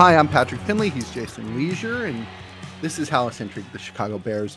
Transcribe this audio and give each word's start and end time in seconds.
Hi, 0.00 0.16
I'm 0.16 0.28
Patrick 0.28 0.62
Finley. 0.62 0.88
He's 0.88 1.10
Jason 1.10 1.54
Lieser, 1.54 2.06
and 2.06 2.26
this 2.80 2.98
is 2.98 3.10
Hallocentric, 3.10 3.70
the 3.70 3.78
Chicago 3.78 4.18
Bears 4.18 4.56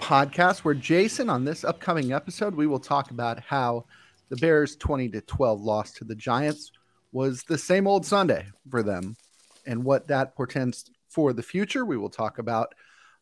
podcast, 0.00 0.60
where 0.60 0.72
Jason, 0.72 1.28
on 1.28 1.44
this 1.44 1.62
upcoming 1.62 2.14
episode, 2.14 2.54
we 2.54 2.66
will 2.66 2.80
talk 2.80 3.10
about 3.10 3.38
how 3.38 3.84
the 4.30 4.36
Bears' 4.36 4.74
20 4.76 5.10
to 5.10 5.20
12 5.20 5.60
loss 5.60 5.92
to 5.92 6.04
the 6.04 6.14
Giants 6.14 6.72
was 7.12 7.42
the 7.42 7.58
same 7.58 7.86
old 7.86 8.06
Sunday 8.06 8.46
for 8.70 8.82
them, 8.82 9.14
and 9.66 9.84
what 9.84 10.08
that 10.08 10.34
portends 10.34 10.90
for 11.10 11.34
the 11.34 11.42
future. 11.42 11.84
We 11.84 11.98
will 11.98 12.08
talk 12.08 12.38
about 12.38 12.74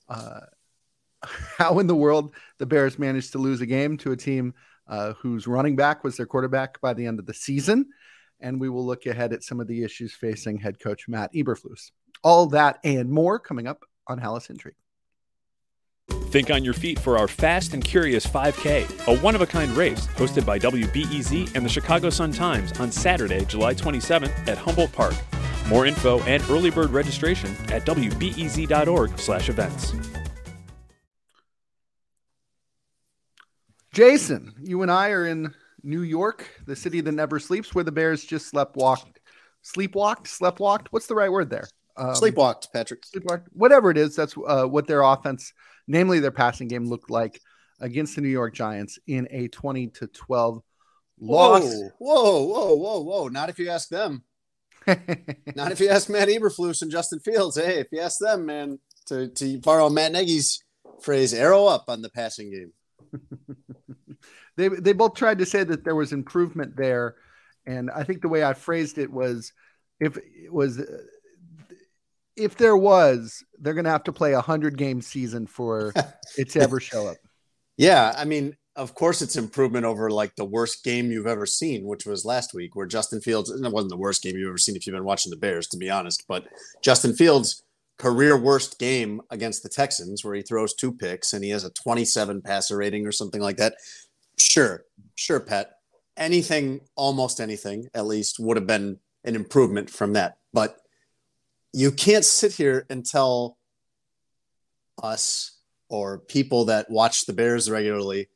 uh, 0.08 0.42
how 1.58 1.80
in 1.80 1.88
the 1.88 1.96
world 1.96 2.32
the 2.58 2.66
Bears 2.66 2.96
managed 2.96 3.32
to 3.32 3.38
lose 3.38 3.60
a 3.60 3.66
game 3.66 3.96
to 3.96 4.12
a 4.12 4.16
team 4.16 4.54
uh, 4.86 5.14
whose 5.14 5.48
running 5.48 5.74
back 5.74 6.04
was 6.04 6.16
their 6.16 6.26
quarterback 6.26 6.80
by 6.80 6.94
the 6.94 7.06
end 7.06 7.18
of 7.18 7.26
the 7.26 7.34
season 7.34 7.86
and 8.40 8.60
we 8.60 8.68
will 8.68 8.84
look 8.84 9.06
ahead 9.06 9.32
at 9.32 9.42
some 9.42 9.60
of 9.60 9.66
the 9.66 9.82
issues 9.82 10.12
facing 10.12 10.58
head 10.58 10.78
coach 10.78 11.08
Matt 11.08 11.32
Eberflus. 11.32 11.90
All 12.22 12.46
that 12.46 12.78
and 12.84 13.10
more 13.10 13.38
coming 13.38 13.66
up 13.66 13.84
on 14.06 14.20
Hallocentric. 14.20 14.74
Think 16.30 16.50
on 16.50 16.64
your 16.64 16.74
feet 16.74 16.98
for 16.98 17.16
our 17.18 17.28
Fast 17.28 17.74
and 17.74 17.84
Curious 17.84 18.26
5K, 18.26 19.08
a 19.08 19.18
one 19.20 19.34
of 19.34 19.40
a 19.40 19.46
kind 19.46 19.70
race 19.72 20.06
hosted 20.08 20.46
by 20.46 20.58
WBEZ 20.58 21.56
and 21.56 21.64
the 21.64 21.68
Chicago 21.68 22.10
Sun 22.10 22.32
Times 22.32 22.78
on 22.78 22.92
Saturday, 22.92 23.44
July 23.44 23.74
27th 23.74 24.46
at 24.46 24.58
Humboldt 24.58 24.92
Park. 24.92 25.14
More 25.68 25.86
info 25.86 26.20
and 26.22 26.42
early 26.50 26.70
bird 26.70 26.90
registration 26.90 27.50
at 27.70 27.84
wbez.org/events. 27.84 29.94
Jason, 33.92 34.54
you 34.62 34.82
and 34.82 34.90
I 34.90 35.10
are 35.10 35.26
in 35.26 35.52
New 35.82 36.02
York, 36.02 36.48
the 36.66 36.76
city 36.76 37.00
that 37.00 37.12
never 37.12 37.38
sleeps, 37.38 37.74
where 37.74 37.84
the 37.84 37.92
Bears 37.92 38.24
just 38.24 38.48
slept 38.48 38.76
walked, 38.76 39.20
sleepwalked, 39.64 40.26
slept 40.26 40.60
walked. 40.60 40.92
What's 40.92 41.06
the 41.06 41.14
right 41.14 41.30
word 41.30 41.50
there? 41.50 41.68
Um, 41.96 42.14
sleepwalked, 42.14 42.72
Patrick. 42.72 43.04
Sleepwalked. 43.04 43.46
Whatever 43.52 43.90
it 43.90 43.98
is, 43.98 44.16
that's 44.16 44.34
uh, 44.46 44.64
what 44.64 44.86
their 44.86 45.02
offense, 45.02 45.52
namely 45.86 46.20
their 46.20 46.30
passing 46.30 46.68
game, 46.68 46.86
looked 46.86 47.10
like 47.10 47.40
against 47.80 48.14
the 48.14 48.20
New 48.20 48.28
York 48.28 48.54
Giants 48.54 48.98
in 49.06 49.28
a 49.30 49.48
twenty 49.48 49.88
to 49.88 50.06
twelve 50.06 50.62
loss. 51.20 51.62
Whoa, 51.98 52.44
whoa, 52.44 52.44
whoa, 52.44 52.74
whoa, 52.74 53.00
whoa! 53.00 53.28
Not 53.28 53.50
if 53.50 53.58
you 53.58 53.68
ask 53.68 53.88
them. 53.88 54.24
Not 54.86 55.72
if 55.72 55.80
you 55.80 55.88
ask 55.88 56.08
Matt 56.08 56.28
Eberflus 56.28 56.82
and 56.82 56.90
Justin 56.90 57.20
Fields. 57.20 57.56
Hey, 57.56 57.80
if 57.80 57.88
you 57.92 58.00
ask 58.00 58.18
them, 58.18 58.46
man, 58.46 58.78
to 59.06 59.28
to 59.28 59.58
borrow 59.58 59.90
Matt 59.90 60.12
Nagy's 60.12 60.62
phrase, 61.02 61.34
arrow 61.34 61.66
up 61.66 61.84
on 61.88 62.02
the 62.02 62.10
passing 62.10 62.50
game. 62.50 62.72
they 64.56 64.68
they 64.68 64.92
both 64.92 65.14
tried 65.14 65.38
to 65.38 65.46
say 65.46 65.64
that 65.64 65.84
there 65.84 65.94
was 65.94 66.12
improvement 66.12 66.76
there, 66.76 67.16
and 67.66 67.90
I 67.90 68.04
think 68.04 68.22
the 68.22 68.28
way 68.28 68.44
I 68.44 68.54
phrased 68.54 68.98
it 68.98 69.10
was, 69.10 69.52
if 69.98 70.16
it 70.16 70.52
was, 70.52 70.78
uh, 70.78 70.84
if 72.36 72.56
there 72.56 72.76
was, 72.76 73.44
they're 73.58 73.74
going 73.74 73.84
to 73.84 73.90
have 73.90 74.04
to 74.04 74.12
play 74.12 74.32
a 74.32 74.40
hundred 74.40 74.76
game 74.76 75.00
season 75.02 75.46
for 75.46 75.92
it 76.38 76.50
to 76.50 76.60
ever 76.60 76.80
show 76.80 77.08
up. 77.08 77.16
Yeah, 77.76 78.14
I 78.16 78.24
mean, 78.24 78.56
of 78.76 78.94
course, 78.94 79.20
it's 79.20 79.36
improvement 79.36 79.84
over 79.84 80.10
like 80.10 80.36
the 80.36 80.44
worst 80.44 80.84
game 80.84 81.10
you've 81.10 81.26
ever 81.26 81.46
seen, 81.46 81.84
which 81.84 82.06
was 82.06 82.24
last 82.24 82.54
week, 82.54 82.76
where 82.76 82.86
Justin 82.86 83.20
Fields. 83.20 83.50
And 83.50 83.64
it 83.64 83.72
wasn't 83.72 83.90
the 83.90 83.96
worst 83.96 84.22
game 84.22 84.36
you've 84.36 84.48
ever 84.48 84.58
seen 84.58 84.76
if 84.76 84.86
you've 84.86 84.94
been 84.94 85.04
watching 85.04 85.30
the 85.30 85.36
Bears, 85.36 85.66
to 85.68 85.76
be 85.76 85.90
honest. 85.90 86.24
But 86.28 86.46
Justin 86.82 87.14
Fields' 87.14 87.62
career 87.98 88.36
worst 88.36 88.78
game 88.78 89.20
against 89.30 89.62
the 89.62 89.68
Texans, 89.68 90.24
where 90.24 90.34
he 90.34 90.42
throws 90.42 90.74
two 90.74 90.92
picks 90.92 91.32
and 91.32 91.44
he 91.44 91.50
has 91.50 91.64
a 91.64 91.70
27 91.70 92.40
passer 92.42 92.76
rating 92.76 93.06
or 93.06 93.12
something 93.12 93.42
like 93.42 93.58
that. 93.58 93.74
Sure, 94.40 94.84
sure, 95.16 95.38
Pat. 95.38 95.72
Anything, 96.16 96.80
almost 96.96 97.40
anything, 97.40 97.88
at 97.94 98.06
least, 98.06 98.40
would 98.40 98.56
have 98.56 98.66
been 98.66 98.98
an 99.24 99.36
improvement 99.36 99.90
from 99.90 100.14
that. 100.14 100.38
But 100.52 100.76
you 101.74 101.92
can't 101.92 102.24
sit 102.24 102.54
here 102.54 102.86
and 102.88 103.04
tell 103.04 103.58
us 105.02 105.58
or 105.90 106.20
people 106.20 106.64
that 106.66 106.90
watch 106.90 107.26
the 107.26 107.34
Bears 107.34 107.70
regularly 107.70 108.28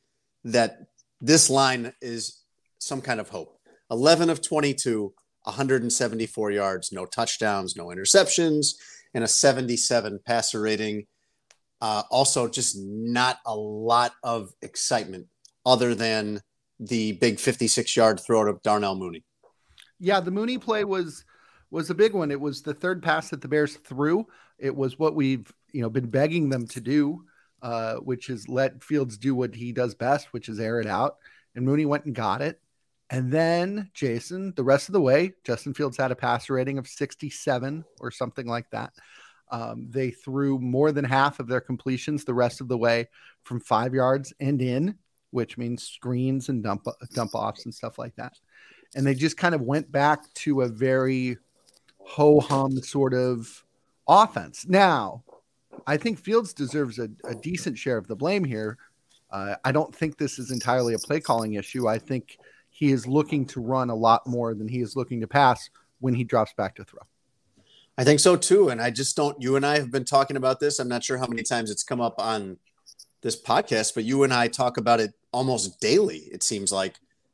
that 0.43 0.77
this 1.21 1.49
line 1.49 1.91
is 2.01 2.43
some 2.77 3.01
kind 3.01 3.19
of 3.19 3.29
hope. 3.29 3.57
11 3.89 4.29
of 4.29 4.41
22, 4.41 5.11
174 5.43 6.51
yards, 6.51 6.91
no 6.91 7.05
touchdowns, 7.05 7.75
no 7.75 7.87
interceptions, 7.87 8.75
and 9.15 9.23
a 9.23 9.27
77 9.27 10.19
passer 10.25 10.61
rating. 10.61 11.07
Uh, 11.81 12.03
also, 12.11 12.47
just 12.47 12.77
not 12.77 13.39
a 13.45 13.55
lot 13.55 14.13
of 14.23 14.53
excitement 14.61 15.27
other 15.65 15.95
than 15.95 16.41
the 16.79 17.13
big 17.13 17.39
56 17.39 17.95
yard 17.95 18.19
throw 18.19 18.43
to 18.45 18.59
Darnell 18.63 18.95
Mooney. 18.95 19.23
Yeah, 19.99 20.19
the 20.19 20.31
Mooney 20.31 20.57
play 20.57 20.83
was 20.83 21.23
was 21.71 21.89
a 21.89 21.95
big 21.95 22.13
one. 22.13 22.31
It 22.31 22.39
was 22.39 22.61
the 22.61 22.73
third 22.73 23.01
pass 23.01 23.29
that 23.29 23.41
the 23.41 23.47
Bears 23.47 23.75
threw. 23.77 24.27
It 24.59 24.75
was 24.75 24.99
what 24.99 25.15
we've 25.15 25.51
you 25.71 25.81
know 25.81 25.89
been 25.89 26.09
begging 26.09 26.49
them 26.49 26.67
to 26.67 26.81
do, 26.81 27.23
uh, 27.61 27.95
which 27.95 28.29
is 28.29 28.49
let 28.49 28.83
Fields 28.83 29.17
do 29.17 29.35
what 29.35 29.55
he 29.55 29.71
does 29.71 29.95
best, 29.95 30.27
which 30.31 30.49
is 30.49 30.59
air 30.59 30.79
it 30.79 30.87
out. 30.87 31.17
And 31.55 31.65
Mooney 31.65 31.85
went 31.85 32.05
and 32.05 32.15
got 32.15 32.41
it. 32.41 32.59
And 33.09 33.31
then 33.31 33.91
Jason, 33.93 34.53
the 34.55 34.63
rest 34.63 34.89
of 34.89 34.93
the 34.93 35.01
way, 35.01 35.33
Justin 35.43 35.73
Fields 35.73 35.95
had 35.95 36.11
a 36.11 36.15
passer 36.15 36.53
rating 36.53 36.77
of 36.77 36.87
67 36.87 37.85
or 37.99 38.09
something 38.09 38.47
like 38.47 38.69
that. 38.71 38.93
Um, 39.51 39.87
they 39.91 40.09
threw 40.09 40.57
more 40.57 40.91
than 40.91 41.05
half 41.05 41.39
of 41.39 41.47
their 41.47 41.61
completions 41.61 42.25
the 42.25 42.33
rest 42.33 42.61
of 42.61 42.67
the 42.67 42.77
way 42.77 43.07
from 43.43 43.59
five 43.59 43.93
yards 43.93 44.33
and 44.39 44.59
in 44.59 44.97
which 45.35 45.57
means 45.57 45.83
screens 45.83 46.47
and 46.47 46.63
dump 46.63 46.87
dump 47.13 47.35
offs 47.35 47.65
and 47.65 47.75
stuff 47.75 47.99
like 47.99 48.15
that. 48.15 48.39
And 48.95 49.05
they 49.05 49.13
just 49.13 49.35
kind 49.35 49.53
of 49.53 49.61
went 49.61 49.91
back 49.91 50.33
to 50.35 50.61
a 50.61 50.67
very 50.69 51.37
ho 51.99 52.39
hum 52.39 52.77
sort 52.77 53.13
of 53.13 53.63
offense. 54.07 54.65
Now, 54.65 55.23
I 55.85 55.97
think 55.97 56.17
Fields 56.17 56.53
deserves 56.53 56.99
a, 56.99 57.09
a 57.25 57.35
decent 57.35 57.77
share 57.77 57.97
of 57.97 58.07
the 58.07 58.15
blame 58.15 58.45
here. 58.45 58.77
Uh, 59.29 59.55
I 59.65 59.73
don't 59.73 59.93
think 59.93 60.17
this 60.17 60.39
is 60.39 60.51
entirely 60.51 60.93
a 60.93 60.99
play 60.99 61.19
calling 61.19 61.55
issue. 61.55 61.87
I 61.87 61.99
think 61.99 62.37
he 62.69 62.91
is 62.91 63.05
looking 63.05 63.45
to 63.47 63.59
run 63.59 63.89
a 63.89 63.95
lot 63.95 64.25
more 64.25 64.53
than 64.53 64.69
he 64.69 64.79
is 64.79 64.95
looking 64.95 65.19
to 65.19 65.27
pass 65.27 65.69
when 65.99 66.13
he 66.13 66.23
drops 66.23 66.53
back 66.53 66.75
to 66.75 66.85
throw. 66.85 67.01
I 67.97 68.05
think 68.05 68.21
so 68.21 68.37
too. 68.37 68.69
And 68.69 68.81
I 68.81 68.89
just 68.89 69.17
don't, 69.17 69.41
you 69.41 69.57
and 69.57 69.65
I 69.65 69.79
have 69.79 69.91
been 69.91 70.05
talking 70.05 70.37
about 70.37 70.61
this. 70.61 70.79
I'm 70.79 70.87
not 70.87 71.03
sure 71.03 71.17
how 71.17 71.27
many 71.27 71.43
times 71.43 71.71
it's 71.71 71.83
come 71.83 71.99
up 71.99 72.15
on 72.19 72.57
this 73.25 73.41
podcast, 73.41 73.95
but 73.95 74.03
you 74.03 74.21
and 74.21 74.31
I 74.31 74.47
talk 74.47 74.77
about 74.77 74.99
it 74.99 75.11
almost 75.31 75.81
daily. 75.81 76.29
It 76.31 76.43
seems 76.43 76.71
like 76.71 76.93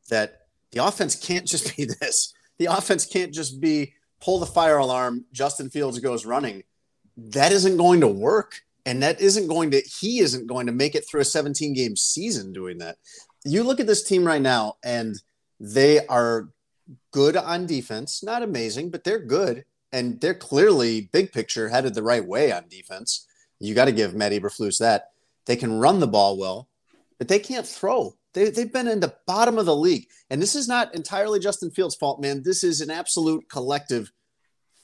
that 0.10 0.44
the 0.72 0.84
offense 0.84 1.16
can't 1.16 1.46
just 1.46 1.76
be 1.76 1.84
this. 2.00 2.34
The 2.60 2.68
offense 2.68 3.06
can't 3.06 3.34
just 3.34 3.60
be 3.60 3.94
pull 4.22 4.40
the 4.40 4.46
fire 4.46 4.78
alarm. 4.78 5.26
Justin 5.34 5.70
Fields 5.70 6.00
goes 6.00 6.26
running. 6.26 6.64
That 7.18 7.52
isn't 7.52 7.76
going 7.76 8.00
to 8.00 8.08
work, 8.08 8.62
and 8.86 9.04
that 9.04 9.20
isn't 9.20 9.50
going 9.50 9.72
to. 9.72 9.82
He 9.82 10.20
isn't 10.20 10.48
going 10.48 10.68
to 10.68 10.72
make 10.72 10.96
it 10.96 11.06
through 11.06 11.22
a 11.22 11.26
17 11.26 11.74
game 11.74 11.98
season 11.98 12.54
doing 12.54 12.78
that. 12.78 12.98
You 13.44 13.64
look 13.64 13.82
at 13.82 13.88
this 13.88 14.04
team 14.04 14.24
right 14.24 14.42
now, 14.42 14.78
and 14.86 15.22
they 15.60 16.08
are 16.08 16.48
good 17.12 17.36
on 17.36 17.66
defense. 17.66 18.24
Not 18.24 18.44
amazing, 18.44 18.92
but 18.92 19.04
they're 19.04 19.20
good, 19.20 19.66
and 19.92 20.22
they're 20.22 20.34
clearly 20.34 21.10
big 21.12 21.34
picture 21.34 21.68
headed 21.68 21.96
the 21.96 22.04
right 22.04 22.26
way 22.26 22.50
on 22.54 22.70
defense. 22.70 23.28
You 23.60 23.76
got 23.76 23.86
to 23.86 23.92
give 23.92 24.16
Matt 24.16 24.32
Eberflus 24.32 24.80
that. 24.80 25.11
They 25.46 25.56
can 25.56 25.80
run 25.80 26.00
the 26.00 26.08
ball 26.08 26.38
well 26.38 26.70
but 27.22 27.28
they 27.28 27.38
can't 27.38 27.68
throw. 27.68 28.16
They, 28.34 28.50
they've 28.50 28.74
been 28.74 28.88
in 28.88 29.00
the 29.00 29.14
bottom 29.28 29.60
of 29.60 29.68
the 29.68 29.76
league. 29.76 30.08
And 30.32 30.42
this 30.42 30.56
is 30.56 30.68
not 30.68 30.96
entirely 30.96 31.40
Justin 31.40 31.70
Fields' 31.70 31.94
fault, 31.94 32.20
man. 32.20 32.42
This 32.42 32.64
is 32.64 32.82
an 32.82 32.90
absolute 32.90 33.48
collective 33.48 34.12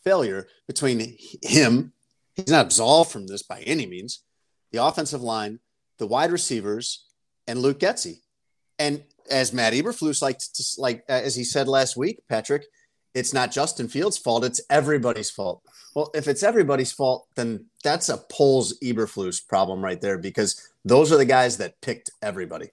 failure 0.03 0.47
between 0.67 1.17
him. 1.41 1.93
He's 2.35 2.49
not 2.49 2.67
absolved 2.67 3.09
from 3.09 3.25
this 3.25 3.41
by 3.41 3.61
any 3.61 3.87
means. 3.87 4.21
The 4.71 4.83
offensive 4.83 5.23
line, 5.23 5.61
the 5.97 6.05
wide 6.05 6.31
receivers, 6.31 7.07
and 7.47 7.57
Luke 7.57 7.79
Getsy. 7.79 8.19
And 8.77 9.03
as 9.31 9.51
Matt 9.51 9.73
Eberflus 9.73 10.21
liked 10.21 10.53
to, 10.57 10.63
like 10.77 11.05
uh, 11.09 11.13
as 11.13 11.35
he 11.35 11.43
said 11.43 11.67
last 11.67 11.97
week, 11.97 12.21
Patrick, 12.29 12.67
it's 13.17 13.33
not 13.33 13.51
Justin 13.51 13.87
Fields' 13.87 14.17
fault. 14.17 14.45
It's 14.45 14.61
everybody's 14.69 15.31
fault. 15.31 15.63
Well, 15.95 16.11
if 16.13 16.27
it's 16.27 16.43
everybody's 16.43 16.91
fault, 16.91 17.27
then 17.35 17.65
that's 17.83 18.09
a 18.09 18.17
Poles 18.17 18.77
Eberflus 18.83 19.45
problem 19.45 19.83
right 19.83 19.99
there 19.99 20.19
because 20.19 20.69
those 20.85 21.11
are 21.11 21.17
the 21.17 21.25
guys 21.25 21.57
that 21.57 21.81
picked 21.81 22.11
everybody. 22.21 22.69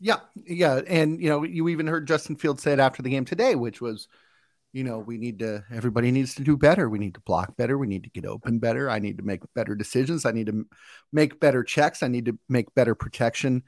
Yeah, 0.00 0.16
yeah, 0.34 0.80
and 0.88 1.22
you 1.22 1.28
know, 1.28 1.44
you 1.44 1.68
even 1.68 1.86
heard 1.86 2.08
Justin 2.08 2.34
Fields 2.34 2.64
say 2.64 2.72
it 2.72 2.80
after 2.80 3.02
the 3.02 3.08
game 3.08 3.24
today, 3.24 3.54
which 3.54 3.80
was, 3.80 4.08
you 4.72 4.82
know, 4.82 4.98
we 4.98 5.16
need 5.16 5.38
to. 5.38 5.62
Everybody 5.72 6.10
needs 6.10 6.34
to 6.34 6.42
do 6.42 6.56
better. 6.56 6.88
We 6.88 6.98
need 6.98 7.14
to 7.14 7.20
block 7.20 7.56
better. 7.56 7.78
We 7.78 7.86
need 7.86 8.02
to 8.02 8.10
get 8.10 8.26
open 8.26 8.58
better. 8.58 8.90
I 8.90 8.98
need 8.98 9.18
to 9.18 9.24
make 9.24 9.42
better 9.54 9.76
decisions. 9.76 10.26
I 10.26 10.32
need 10.32 10.46
to 10.46 10.66
make 11.12 11.38
better 11.38 11.62
checks. 11.62 12.02
I 12.02 12.08
need 12.08 12.24
to 12.24 12.36
make 12.48 12.74
better 12.74 12.96
protection 12.96 13.62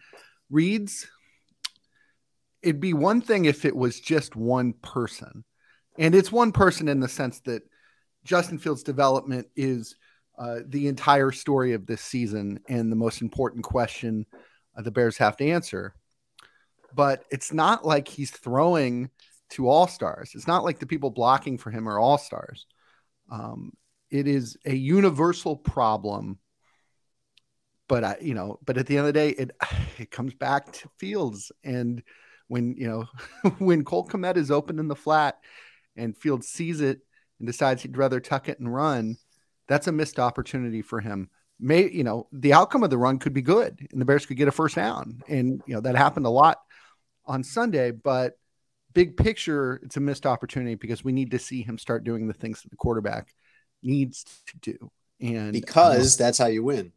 reads. 0.51 1.07
It'd 2.63 2.81
be 2.81 2.95
one 2.95 3.21
thing 3.21 3.45
if 3.45 3.65
it 3.65 3.77
was 3.77 4.01
just 4.01 4.35
one 4.35 4.73
person 4.73 5.45
and 5.99 6.15
it's 6.15 6.33
one 6.33 6.53
person 6.53 6.89
in 6.89 7.01
the 7.01 7.09
sense 7.09 7.41
that 7.41 7.63
Justin 8.25 8.59
Fields' 8.59 8.83
development 8.83 9.49
is 9.57 9.97
uh, 10.39 10.61
the 10.67 10.89
entire 10.89 11.31
story 11.33 11.73
of 11.73 11.87
this 11.87 12.03
season 12.03 12.61
and 12.69 12.91
the 12.91 12.97
most 12.97 13.23
important 13.23 13.65
question 13.65 14.27
uh, 14.77 14.83
the 14.83 14.91
Bears 14.91 15.17
have 15.17 15.37
to 15.39 15.49
answer. 15.49 15.95
But 16.95 17.25
it's 17.31 17.53
not 17.53 17.87
like 17.87 18.09
he's 18.09 18.31
throwing 18.31 19.11
to 19.51 19.69
all 19.69 19.87
stars. 19.87 20.33
It's 20.35 20.47
not 20.47 20.65
like 20.65 20.79
the 20.79 20.87
people 20.87 21.11
blocking 21.11 21.57
for 21.57 21.71
him 21.71 21.89
are 21.89 21.99
all 21.99 22.19
stars. 22.19 22.67
Um, 23.31 23.73
it 24.11 24.27
is 24.27 24.57
a 24.65 24.75
universal 24.75 25.57
problem. 25.57 26.39
But 27.89 28.05
I, 28.05 28.17
you 28.21 28.35
know, 28.35 28.59
but 28.65 28.79
at 28.79 28.87
the 28.87 28.99
end 28.99 29.07
of 29.07 29.15
the 29.15 29.21
day, 29.21 29.31
it 29.31 29.51
it 29.99 30.11
comes 30.11 30.35
back 30.35 30.73
to 30.73 30.89
Fields. 30.99 31.53
And 31.65 32.03
when 32.49 32.77
you 32.77 32.89
know, 32.89 33.51
when 33.59 33.85
Cole 33.85 34.07
Kmet 34.07 34.37
is 34.37 34.51
open 34.51 34.79
in 34.79 34.89
the 34.89 34.97
flat 34.97 35.39
and 35.97 36.17
Field 36.17 36.45
sees 36.45 36.81
it 36.81 37.01
and 37.39 37.47
decides 37.47 37.83
he'd 37.83 37.97
rather 37.97 38.21
tuck 38.21 38.49
it 38.49 38.59
and 38.59 38.73
run, 38.73 39.17
that's 39.69 39.87
a 39.87 39.93
missed 39.93 40.19
opportunity 40.19 40.83
for 40.83 41.01
him. 41.01 41.31
May 41.59 41.91
you 41.91 42.05
know 42.05 42.29
the 42.33 42.53
outcome 42.53 42.85
of 42.85 42.91
the 42.91 42.99
run 42.99 43.19
could 43.19 43.33
be 43.33 43.43
good, 43.43 43.87
and 43.91 44.01
the 44.01 44.05
Bears 44.05 44.27
could 44.27 44.37
get 44.37 44.49
a 44.49 44.53
first 44.53 44.77
down, 44.77 45.23
and 45.29 45.63
you 45.67 45.75
know 45.75 45.81
that 45.81 45.97
happened 45.97 46.27
a 46.27 46.31
lot 46.31 46.59
on 47.25 47.43
Sunday. 47.43 47.91
But 47.91 48.39
big 48.93 49.17
picture, 49.17 49.81
it's 49.83 49.97
a 49.97 50.01
missed 50.01 50.27
opportunity 50.27 50.75
because 50.75 51.05
we 51.05 51.13
need 51.13 51.31
to 51.31 51.39
see 51.39 51.63
him 51.63 51.79
start 51.79 52.05
doing 52.05 52.29
the 52.29 52.35
things 52.35 52.63
that 52.63 52.71
the 52.71 52.77
quarterback 52.77 53.29
needs 53.83 54.25
to 54.47 54.59
do. 54.59 54.91
And 55.21 55.53
because 55.53 56.17
that's 56.17 56.39
how 56.39 56.47
you 56.47 56.63
win. 56.63 56.93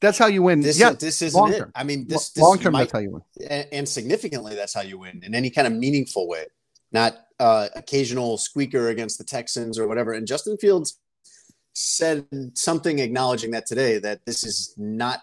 That's 0.00 0.16
how 0.16 0.26
you 0.28 0.42
win. 0.42 0.60
This, 0.60 0.80
yeah, 0.80 0.92
this 0.92 1.20
isn't 1.20 1.50
it. 1.50 1.64
I 1.74 1.84
mean, 1.84 2.06
this, 2.08 2.30
this 2.30 2.42
long 2.42 2.58
term. 2.58 2.72
That's 2.72 2.92
how 2.92 3.00
you 3.00 3.12
win, 3.12 3.22
and, 3.48 3.66
and, 3.70 3.88
significantly, 3.88 4.54
that's 4.54 4.72
how 4.72 4.80
you 4.80 4.98
win 4.98 5.22
in 5.22 5.34
any 5.34 5.50
kind 5.50 5.66
of 5.66 5.74
meaningful 5.74 6.26
way, 6.26 6.46
not 6.92 7.14
uh, 7.38 7.68
occasional 7.74 8.36
squeaker 8.36 8.88
against 8.88 9.18
the 9.18 9.24
Texans 9.24 9.78
or 9.78 9.88
whatever. 9.88 10.12
And 10.12 10.26
Justin 10.26 10.56
Fields 10.58 10.98
said 11.72 12.26
something 12.54 12.98
acknowledging 12.98 13.52
that 13.52 13.66
today 13.66 13.98
that 13.98 14.24
this 14.26 14.44
is 14.44 14.74
not 14.76 15.20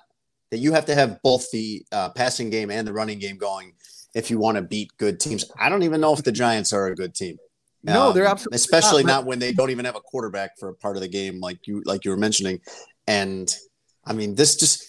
that 0.50 0.58
you 0.58 0.74
have 0.74 0.86
to 0.86 0.96
have 0.96 1.22
both 1.22 1.52
the 1.52 1.86
uh, 1.92 2.10
passing 2.10 2.50
game 2.50 2.72
and 2.72 2.88
the 2.88 2.94
running 2.94 3.20
game 3.20 3.38
going 3.38 3.74
if 4.16 4.32
you 4.32 4.40
want 4.40 4.56
to 4.56 4.62
beat 4.62 4.90
good 4.98 5.20
teams. 5.20 5.46
I 5.60 5.70
don't 5.70 5.84
even 5.84 6.02
know 6.02 6.14
if 6.14 6.24
the 6.24 6.32
Giants 6.32 6.74
are 6.74 6.88
a 6.88 6.96
good 6.96 7.14
team. 7.14 7.38
No, 7.84 8.08
um, 8.08 8.16
they're 8.16 8.26
absolutely 8.26 8.56
especially 8.56 9.04
not, 9.04 9.10
not 9.10 9.26
when 9.26 9.40
they 9.40 9.54
don't 9.54 9.70
even 9.70 9.86
have 9.86 9.96
a 9.96 10.02
quarterback 10.02 10.58
for 10.58 10.70
a 10.70 10.74
part 10.74 10.96
of 10.96 11.02
the 11.02 11.08
game, 11.08 11.40
like 11.40 11.68
you 11.68 11.84
like 11.86 12.06
you 12.06 12.12
were 12.12 12.18
mentioning. 12.18 12.60
And 13.08 13.54
I 14.06 14.14
mean, 14.14 14.36
this 14.36 14.56
just 14.56 14.84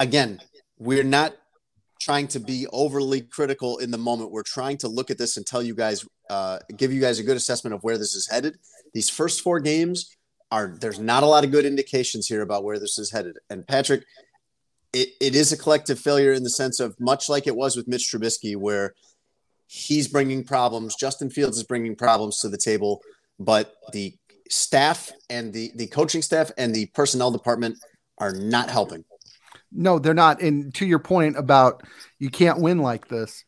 again, 0.00 0.40
we're 0.78 1.04
not 1.04 1.34
trying 2.00 2.28
to 2.28 2.40
be 2.40 2.66
overly 2.72 3.22
critical 3.22 3.78
in 3.78 3.90
the 3.90 3.98
moment. 3.98 4.30
We're 4.30 4.42
trying 4.42 4.76
to 4.78 4.88
look 4.88 5.10
at 5.10 5.18
this 5.18 5.36
and 5.36 5.46
tell 5.46 5.62
you 5.62 5.74
guys, 5.74 6.04
uh, 6.30 6.58
give 6.76 6.92
you 6.92 7.00
guys 7.00 7.18
a 7.18 7.22
good 7.22 7.36
assessment 7.36 7.74
of 7.74 7.82
where 7.82 7.98
this 7.98 8.14
is 8.14 8.28
headed. 8.28 8.58
These 8.92 9.10
first 9.10 9.42
four 9.42 9.60
games 9.60 10.16
are 10.50 10.76
there's 10.80 10.98
not 10.98 11.22
a 11.22 11.26
lot 11.26 11.44
of 11.44 11.50
good 11.50 11.64
indications 11.64 12.26
here 12.26 12.42
about 12.42 12.64
where 12.64 12.78
this 12.78 12.98
is 12.98 13.10
headed. 13.10 13.36
And 13.50 13.66
Patrick, 13.66 14.04
it, 14.92 15.10
it 15.20 15.34
is 15.34 15.52
a 15.52 15.58
collective 15.58 15.98
failure 15.98 16.32
in 16.32 16.44
the 16.44 16.50
sense 16.50 16.80
of 16.80 16.98
much 17.00 17.28
like 17.28 17.46
it 17.46 17.56
was 17.56 17.76
with 17.76 17.88
Mitch 17.88 18.10
Trubisky, 18.10 18.56
where 18.56 18.94
he's 19.66 20.08
bringing 20.08 20.44
problems. 20.44 20.94
Justin 20.94 21.30
Fields 21.30 21.56
is 21.56 21.64
bringing 21.64 21.96
problems 21.96 22.38
to 22.38 22.48
the 22.48 22.58
table, 22.58 23.02
but 23.38 23.74
the 23.92 24.14
staff 24.48 25.10
and 25.30 25.52
the 25.52 25.72
the 25.74 25.86
coaching 25.88 26.22
staff 26.22 26.50
and 26.56 26.74
the 26.74 26.86
personnel 26.86 27.30
department 27.30 27.78
are 28.18 28.32
not 28.32 28.70
helping. 28.70 29.04
No, 29.72 29.98
they're 29.98 30.14
not. 30.14 30.40
And 30.40 30.72
to 30.76 30.86
your 30.86 31.00
point 31.00 31.36
about 31.36 31.82
you 32.18 32.30
can't 32.30 32.60
win 32.60 32.78
like 32.78 33.08
this. 33.08 33.44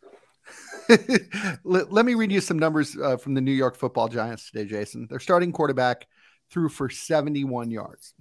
let, 1.65 1.93
let, 1.93 2.05
me 2.05 2.15
read 2.15 2.33
you 2.33 2.41
some 2.41 2.59
numbers 2.59 2.97
uh, 2.97 3.17
from 3.17 3.35
the 3.35 3.41
New 3.41 3.53
York 3.53 3.77
Football 3.77 4.09
Giants 4.09 4.51
today, 4.51 4.65
Jason. 4.69 5.07
Their 5.09 5.21
starting 5.21 5.53
quarterback 5.53 6.07
threw 6.51 6.69
for 6.69 6.89
71 6.89 7.71
yards. 7.71 8.15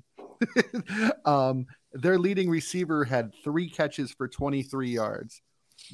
um, 1.26 1.66
their 1.94 2.18
leading 2.18 2.50
receiver 2.50 3.04
had 3.04 3.32
three 3.44 3.70
catches 3.70 4.12
for 4.12 4.28
23 4.28 4.90
yards, 4.90 5.42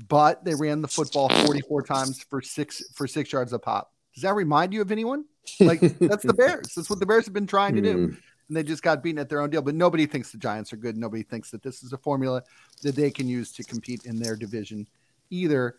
but 0.07 0.43
they 0.43 0.55
ran 0.55 0.81
the 0.81 0.87
football 0.87 1.29
44 1.29 1.83
times 1.83 2.23
for 2.23 2.41
six 2.41 2.83
for 2.93 3.07
six 3.07 3.31
yards 3.31 3.53
a 3.53 3.59
pop. 3.59 3.93
Does 4.13 4.23
that 4.23 4.33
remind 4.33 4.73
you 4.73 4.81
of 4.81 4.91
anyone? 4.91 5.25
Like 5.59 5.79
that's 5.79 6.23
the 6.23 6.33
Bears. 6.37 6.73
That's 6.75 6.89
what 6.89 6.99
the 6.99 7.05
Bears 7.05 7.25
have 7.25 7.33
been 7.33 7.47
trying 7.47 7.75
to 7.75 7.81
do. 7.81 7.93
Hmm. 7.93 8.15
And 8.47 8.57
they 8.57 8.63
just 8.63 8.83
got 8.83 9.01
beaten 9.01 9.19
at 9.19 9.29
their 9.29 9.41
own 9.41 9.49
deal. 9.49 9.61
But 9.61 9.75
nobody 9.75 10.05
thinks 10.05 10.31
the 10.31 10.37
Giants 10.37 10.73
are 10.73 10.77
good. 10.77 10.97
Nobody 10.97 11.23
thinks 11.23 11.51
that 11.51 11.63
this 11.63 11.83
is 11.83 11.93
a 11.93 11.97
formula 11.97 12.43
that 12.83 12.95
they 12.95 13.09
can 13.09 13.29
use 13.29 13.53
to 13.53 13.63
compete 13.63 14.05
in 14.05 14.19
their 14.19 14.35
division 14.35 14.87
either. 15.29 15.75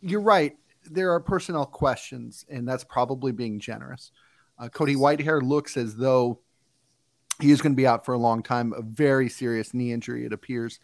You're 0.00 0.20
right. 0.20 0.56
There 0.84 1.12
are 1.12 1.20
personnel 1.20 1.66
questions, 1.66 2.44
and 2.48 2.68
that's 2.68 2.84
probably 2.84 3.32
being 3.32 3.58
generous. 3.58 4.12
Uh, 4.58 4.68
Cody 4.68 4.94
Whitehair 4.94 5.42
looks 5.42 5.76
as 5.76 5.96
though 5.96 6.40
he 7.40 7.50
is 7.50 7.60
going 7.60 7.72
to 7.72 7.76
be 7.76 7.86
out 7.86 8.04
for 8.04 8.14
a 8.14 8.18
long 8.18 8.42
time, 8.42 8.72
a 8.72 8.82
very 8.82 9.28
serious 9.28 9.74
knee 9.74 9.92
injury, 9.92 10.24
it 10.24 10.32
appears. 10.32 10.80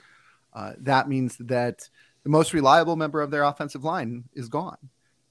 Uh, 0.53 0.73
that 0.79 1.09
means 1.09 1.37
that 1.39 1.89
the 2.25 2.31
most 2.31 2.53
reliable 2.53 2.97
member 2.97 3.21
of 3.21 3.31
their 3.31 3.45
offensive 3.45 3.85
line 3.85 4.25
is 4.35 4.49
gone 4.49 4.77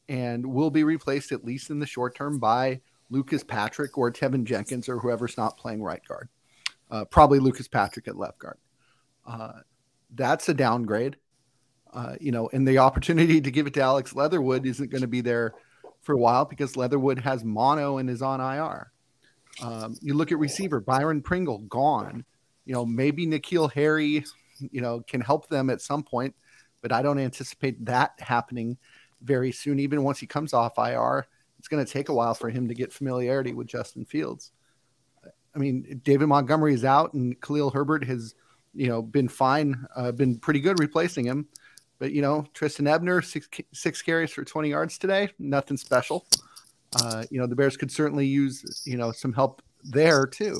and 0.09 0.45
will 0.45 0.71
be 0.71 0.83
replaced, 0.83 1.31
at 1.31 1.45
least 1.45 1.69
in 1.69 1.79
the 1.79 1.85
short 1.85 2.15
term, 2.15 2.39
by 2.39 2.81
Lucas 3.09 3.43
Patrick 3.43 3.97
or 3.97 4.11
Teven 4.11 4.45
Jenkins 4.45 4.89
or 4.89 4.99
whoever's 4.99 5.37
not 5.37 5.57
playing 5.57 5.83
right 5.83 6.01
guard. 6.07 6.29
Uh, 6.89 7.05
probably 7.05 7.39
Lucas 7.39 7.67
Patrick 7.67 8.07
at 8.07 8.17
left 8.17 8.39
guard. 8.39 8.57
Uh, 9.25 9.59
that's 10.13 10.49
a 10.49 10.53
downgrade. 10.53 11.17
Uh, 11.93 12.15
you 12.21 12.31
know, 12.31 12.49
and 12.53 12.67
the 12.67 12.77
opportunity 12.77 13.41
to 13.41 13.51
give 13.51 13.67
it 13.67 13.73
to 13.73 13.81
Alex 13.81 14.15
Leatherwood 14.15 14.65
isn't 14.65 14.89
going 14.89 15.01
to 15.01 15.07
be 15.07 15.21
there 15.21 15.53
for 16.01 16.13
a 16.13 16.17
while 16.17 16.45
because 16.45 16.77
Leatherwood 16.77 17.19
has 17.19 17.43
mono 17.43 17.97
and 17.97 18.09
is 18.09 18.21
on 18.21 18.39
IR. 18.39 18.91
Um, 19.61 19.95
you 20.01 20.13
look 20.13 20.31
at 20.31 20.39
receiver 20.39 20.79
Byron 20.79 21.21
Pringle 21.21 21.59
gone. 21.59 22.23
You 22.65 22.73
know, 22.73 22.85
maybe 22.85 23.27
N'Keal 23.27 23.71
Harry, 23.73 24.23
you 24.71 24.81
know, 24.81 25.01
can 25.07 25.19
help 25.19 25.49
them 25.49 25.69
at 25.69 25.81
some 25.81 26.03
point, 26.03 26.35
but 26.81 26.91
I 26.91 27.01
don't 27.01 27.19
anticipate 27.19 27.83
that 27.85 28.13
happening 28.19 28.77
very 29.21 29.51
soon. 29.51 29.79
Even 29.79 30.03
once 30.03 30.19
he 30.19 30.27
comes 30.27 30.53
off 30.53 30.77
IR, 30.77 31.27
it's 31.59 31.67
going 31.67 31.83
to 31.83 31.91
take 31.91 32.09
a 32.09 32.13
while 32.13 32.33
for 32.33 32.49
him 32.49 32.67
to 32.67 32.73
get 32.73 32.93
familiarity 32.93 33.53
with 33.53 33.67
Justin 33.67 34.05
Fields. 34.05 34.51
I 35.55 35.59
mean, 35.59 36.01
David 36.03 36.27
Montgomery 36.27 36.73
is 36.73 36.85
out, 36.85 37.13
and 37.13 37.39
Khalil 37.41 37.71
Herbert 37.71 38.05
has, 38.05 38.35
you 38.73 38.87
know, 38.87 39.01
been 39.01 39.27
fine, 39.27 39.85
uh, 39.95 40.11
been 40.11 40.37
pretty 40.39 40.61
good 40.61 40.79
replacing 40.79 41.25
him. 41.25 41.47
But 42.01 42.13
you 42.13 42.23
know, 42.23 42.47
Trestan 42.55 42.87
Ebner 42.87 43.21
six 43.21 43.47
six 43.73 44.01
carries 44.01 44.31
for 44.31 44.43
20 44.43 44.69
yards 44.69 44.97
today, 44.97 45.29
nothing 45.37 45.77
special. 45.77 46.25
Uh, 46.99 47.25
you 47.29 47.39
know, 47.39 47.45
the 47.45 47.55
Bears 47.55 47.77
could 47.77 47.91
certainly 47.91 48.25
use 48.25 48.81
you 48.87 48.97
know 48.97 49.11
some 49.11 49.31
help 49.31 49.61
there 49.83 50.25
too. 50.25 50.59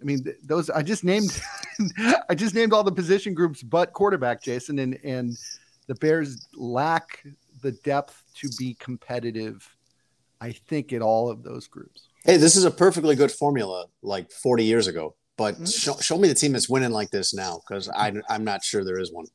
I 0.00 0.04
mean, 0.04 0.24
th- 0.24 0.38
those 0.42 0.68
I 0.68 0.82
just 0.82 1.04
named, 1.04 1.40
I 2.28 2.34
just 2.34 2.56
named 2.56 2.72
all 2.72 2.82
the 2.82 2.90
position 2.90 3.32
groups 3.32 3.62
but 3.62 3.92
quarterback, 3.92 4.42
Jason, 4.42 4.80
and 4.80 4.98
and 5.04 5.38
the 5.86 5.94
Bears 5.94 6.48
lack 6.56 7.24
the 7.62 7.70
depth 7.84 8.24
to 8.40 8.50
be 8.58 8.74
competitive. 8.74 9.64
I 10.40 10.50
think 10.50 10.92
at 10.92 11.00
all 11.00 11.30
of 11.30 11.44
those 11.44 11.68
groups. 11.68 12.08
Hey, 12.24 12.38
this 12.38 12.56
is 12.56 12.64
a 12.64 12.72
perfectly 12.72 13.14
good 13.14 13.30
formula, 13.30 13.86
like 14.02 14.32
40 14.32 14.64
years 14.64 14.88
ago. 14.88 15.14
But 15.36 15.54
mm-hmm. 15.54 15.64
show, 15.66 15.96
show 15.98 16.18
me 16.18 16.28
the 16.28 16.34
team 16.34 16.52
that's 16.52 16.68
winning 16.68 16.90
like 16.90 17.10
this 17.10 17.34
now, 17.34 17.60
because 17.66 17.88
I'm 17.94 18.44
not 18.44 18.64
sure 18.64 18.84
there 18.84 18.98
is 18.98 19.12
one. 19.12 19.26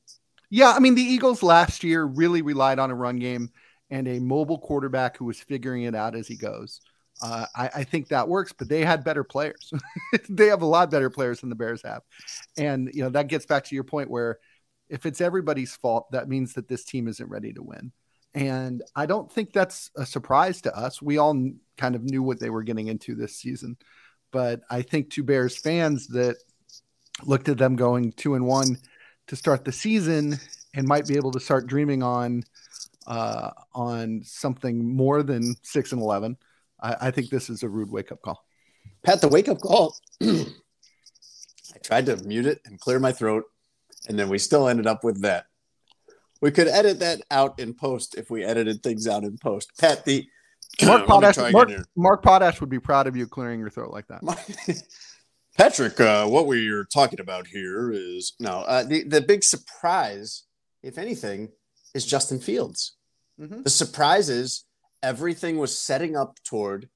Yeah, 0.51 0.72
I 0.72 0.79
mean 0.79 0.96
the 0.96 1.01
Eagles 1.01 1.41
last 1.41 1.81
year 1.81 2.03
really 2.03 2.41
relied 2.41 2.77
on 2.77 2.91
a 2.91 2.96
run 2.96 3.17
game 3.17 3.50
and 3.89 4.05
a 4.08 4.20
mobile 4.20 4.60
quarterback 4.60 5.17
who 5.17 5.25
was 5.25 5.39
figuring 5.39 5.84
it 5.84 5.96
out 5.96 6.13
as 6.13 6.27
he 6.27 6.36
goes. 6.36 6.81
Uh, 7.22 7.46
I, 7.55 7.70
I, 7.75 7.84
think 7.84 8.08
that 8.08 8.27
works, 8.27 8.51
but 8.51 8.67
they 8.67 8.84
had 8.84 9.03
better 9.03 9.24
players. 9.24 9.72
they 10.29 10.48
have 10.48 10.62
a 10.62 10.65
lot 10.65 10.89
better 10.89 11.10
players 11.10 11.39
than 11.39 11.50
the 11.50 11.55
Bears 11.55 11.81
have, 11.84 12.01
and 12.58 12.89
you 12.93 13.03
know 13.03 13.10
that 13.12 13.27
gets 13.27 13.46
back 13.46 13.63
to 13.65 13.75
your 13.75 13.84
point 13.84 14.10
where 14.10 14.39
if 14.89 15.05
it's 15.05 15.22
everybody's 15.22 15.75
fault, 15.75 16.12
that 16.12 16.27
means 16.27 16.53
that 16.53 16.67
this 16.67 16.84
team 16.84 17.08
isn't 17.08 17.29
ready 17.29 17.53
to 17.53 17.63
win. 17.63 17.91
And 18.34 18.81
I 18.96 19.05
don't 19.05 19.31
think 19.31 19.53
that's 19.53 19.89
a 19.96 20.05
surprise 20.05 20.62
to 20.63 20.75
us. 20.75 21.01
We 21.01 21.17
all 21.17 21.51
kind 21.77 21.96
of 21.96 22.03
knew 22.03 22.24
what 22.24 22.39
they 22.39 22.50
were 22.50 22.63
getting 22.63 22.88
into 22.88 23.15
this 23.15 23.36
season, 23.38 23.77
but 24.31 24.62
I 24.70 24.81
think 24.81 25.12
to 25.12 25.24
Bears 25.24 25.55
fans 25.55 26.08
that 26.08 26.38
looked 27.24 27.50
at 27.50 27.58
them 27.58 27.75
going 27.75 28.12
two 28.13 28.36
and 28.36 28.46
one 28.46 28.77
to 29.31 29.35
start 29.38 29.63
the 29.63 29.71
season 29.71 30.38
and 30.73 30.85
might 30.85 31.07
be 31.07 31.15
able 31.15 31.31
to 31.31 31.39
start 31.39 31.65
dreaming 31.65 32.03
on 32.03 32.43
uh, 33.07 33.51
on 33.73 34.21
something 34.25 34.93
more 34.93 35.23
than 35.23 35.55
six 35.63 35.93
and 35.93 36.01
eleven. 36.01 36.35
I, 36.81 36.97
I 37.03 37.11
think 37.11 37.29
this 37.29 37.50
is 37.50 37.63
a 37.63 37.69
rude 37.69 37.89
wake 37.89 38.11
up 38.11 38.21
call. 38.21 38.43
Pat, 39.03 39.21
the 39.21 39.29
wake 39.29 39.47
up 39.47 39.61
call. 39.61 39.95
I 40.21 40.43
tried 41.81 42.07
to 42.07 42.17
mute 42.17 42.45
it 42.45 42.59
and 42.65 42.77
clear 42.77 43.00
my 43.00 43.13
throat, 43.13 43.45
and 44.09 44.19
then 44.19 44.27
we 44.27 44.38
still 44.38 44.67
ended 44.67 44.85
up 44.85 45.01
with 45.01 45.21
that. 45.21 45.45
We 46.41 46.51
could 46.51 46.67
edit 46.67 47.00
that 47.00 47.21
out 47.31 47.57
in 47.57 47.73
post 47.73 48.15
if 48.17 48.29
we 48.29 48.43
edited 48.43 48.83
things 48.83 49.07
out 49.07 49.23
in 49.23 49.38
post. 49.38 49.71
Pat, 49.79 50.03
the 50.03 50.27
Mark 50.85 51.07
Potash, 51.07 51.38
Mark, 51.53 51.69
Mark 51.95 52.21
Potash 52.21 52.59
would 52.59 52.69
be 52.69 52.79
proud 52.79 53.07
of 53.07 53.15
you 53.15 53.27
clearing 53.27 53.61
your 53.61 53.69
throat 53.69 53.93
like 53.93 54.07
that. 54.09 54.21
Patrick, 55.58 56.00
uh, 56.00 56.27
what 56.27 56.48
we're 56.48 56.86
talking 56.86 57.20
about 57.20 57.48
here 57.48 57.91
is 57.91 58.34
no 58.39 58.60
uh, 58.62 58.84
the 58.84 59.03
the 59.03 59.22
big 59.22 59.43
surprise, 59.43 60.43
if 60.81 60.98
anything, 60.98 61.50
is 61.93 62.05
Justin 62.05 62.39
Fields. 62.39 62.96
Mm-hmm. 63.39 63.63
The 63.63 63.70
surprise 63.70 64.29
is 64.29 64.65
everything 65.03 65.58
was 65.58 65.77
setting 65.77 66.15
up 66.15 66.38
toward 66.43 66.89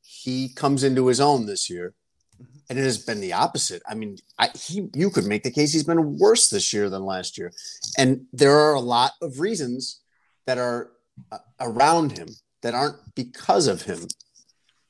he 0.00 0.48
comes 0.52 0.84
into 0.84 1.06
his 1.06 1.20
own 1.20 1.46
this 1.46 1.70
year, 1.70 1.94
mm-hmm. 2.40 2.58
and 2.68 2.78
it 2.78 2.82
has 2.82 2.98
been 2.98 3.20
the 3.20 3.32
opposite. 3.32 3.82
I 3.88 3.94
mean, 3.94 4.18
I, 4.38 4.48
he 4.54 4.88
you 4.94 5.10
could 5.10 5.24
make 5.24 5.44
the 5.44 5.50
case 5.50 5.72
he's 5.72 5.84
been 5.84 6.18
worse 6.18 6.50
this 6.50 6.72
year 6.72 6.90
than 6.90 7.04
last 7.04 7.38
year, 7.38 7.52
and 7.96 8.26
there 8.32 8.58
are 8.58 8.74
a 8.74 8.80
lot 8.80 9.12
of 9.22 9.40
reasons 9.40 10.00
that 10.46 10.58
are 10.58 10.90
uh, 11.30 11.38
around 11.60 12.18
him 12.18 12.28
that 12.62 12.74
aren't 12.74 13.14
because 13.14 13.68
of 13.68 13.82
him. 13.82 14.08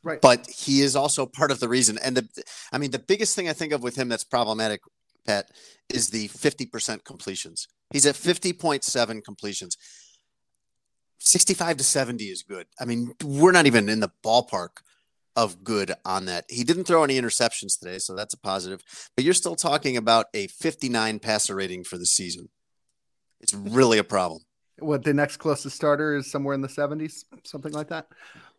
Right. 0.05 0.21
But 0.21 0.47
he 0.47 0.83
is 0.83 0.95
also 0.95 1.27
part 1.27 1.51
of 1.51 1.61
the 1.61 1.69
reason. 1.69 1.99
And 1.99 2.17
the, 2.17 2.45
I 2.73 2.79
mean, 2.79 2.91
the 2.91 2.99
biggest 2.99 3.35
thing 3.35 3.49
I 3.49 3.55
think 3.55 3.73
of 3.73 3.83
with 3.83 3.97
him 3.97 4.09
that's 4.09 4.23
problematic, 4.23 4.83
Pat, 5.27 5.51
is 5.93 6.11
the 6.11 6.29
50% 6.29 7.05
completions. 7.05 7.67
He's 7.91 8.07
at 8.07 8.15
50.7 8.15 9.25
completions. 9.25 9.77
65 11.19 11.79
to 11.79 11.85
70 11.85 12.25
is 12.25 12.43
good. 12.43 12.67
I 12.79 12.85
mean, 12.85 13.15
we're 13.25 13.53
not 13.53 13.67
even 13.67 13.89
in 13.89 14.01
the 14.01 14.13
ballpark 14.23 14.83
of 15.37 15.65
good 15.65 15.93
on 16.05 16.27
that. 16.27 16.45
He 16.49 16.65
didn't 16.65 16.85
throw 16.85 17.03
any 17.03 17.19
interceptions 17.19 17.79
today, 17.79 17.99
so 17.99 18.15
that's 18.15 18.35
a 18.35 18.39
positive. 18.39 18.83
But 19.17 19.25
you're 19.25 19.35
still 19.35 19.57
talking 19.57 19.97
about 19.97 20.27
a 20.35 20.49
59 20.49 21.19
passer 21.19 21.55
rating 21.55 21.85
for 21.85 21.97
the 21.97 22.07
season. 22.07 22.51
It's 23.41 23.55
really 23.55 23.99
a 23.99 24.05
problem. 24.05 24.43
What 24.79 25.05
the 25.05 25.15
next 25.15 25.37
closest 25.37 25.77
starter 25.77 26.17
is 26.17 26.31
somewhere 26.31 26.55
in 26.55 26.61
the 26.61 26.69
70s, 26.69 27.25
something 27.45 27.73
like 27.73 27.89
that. 27.89 28.09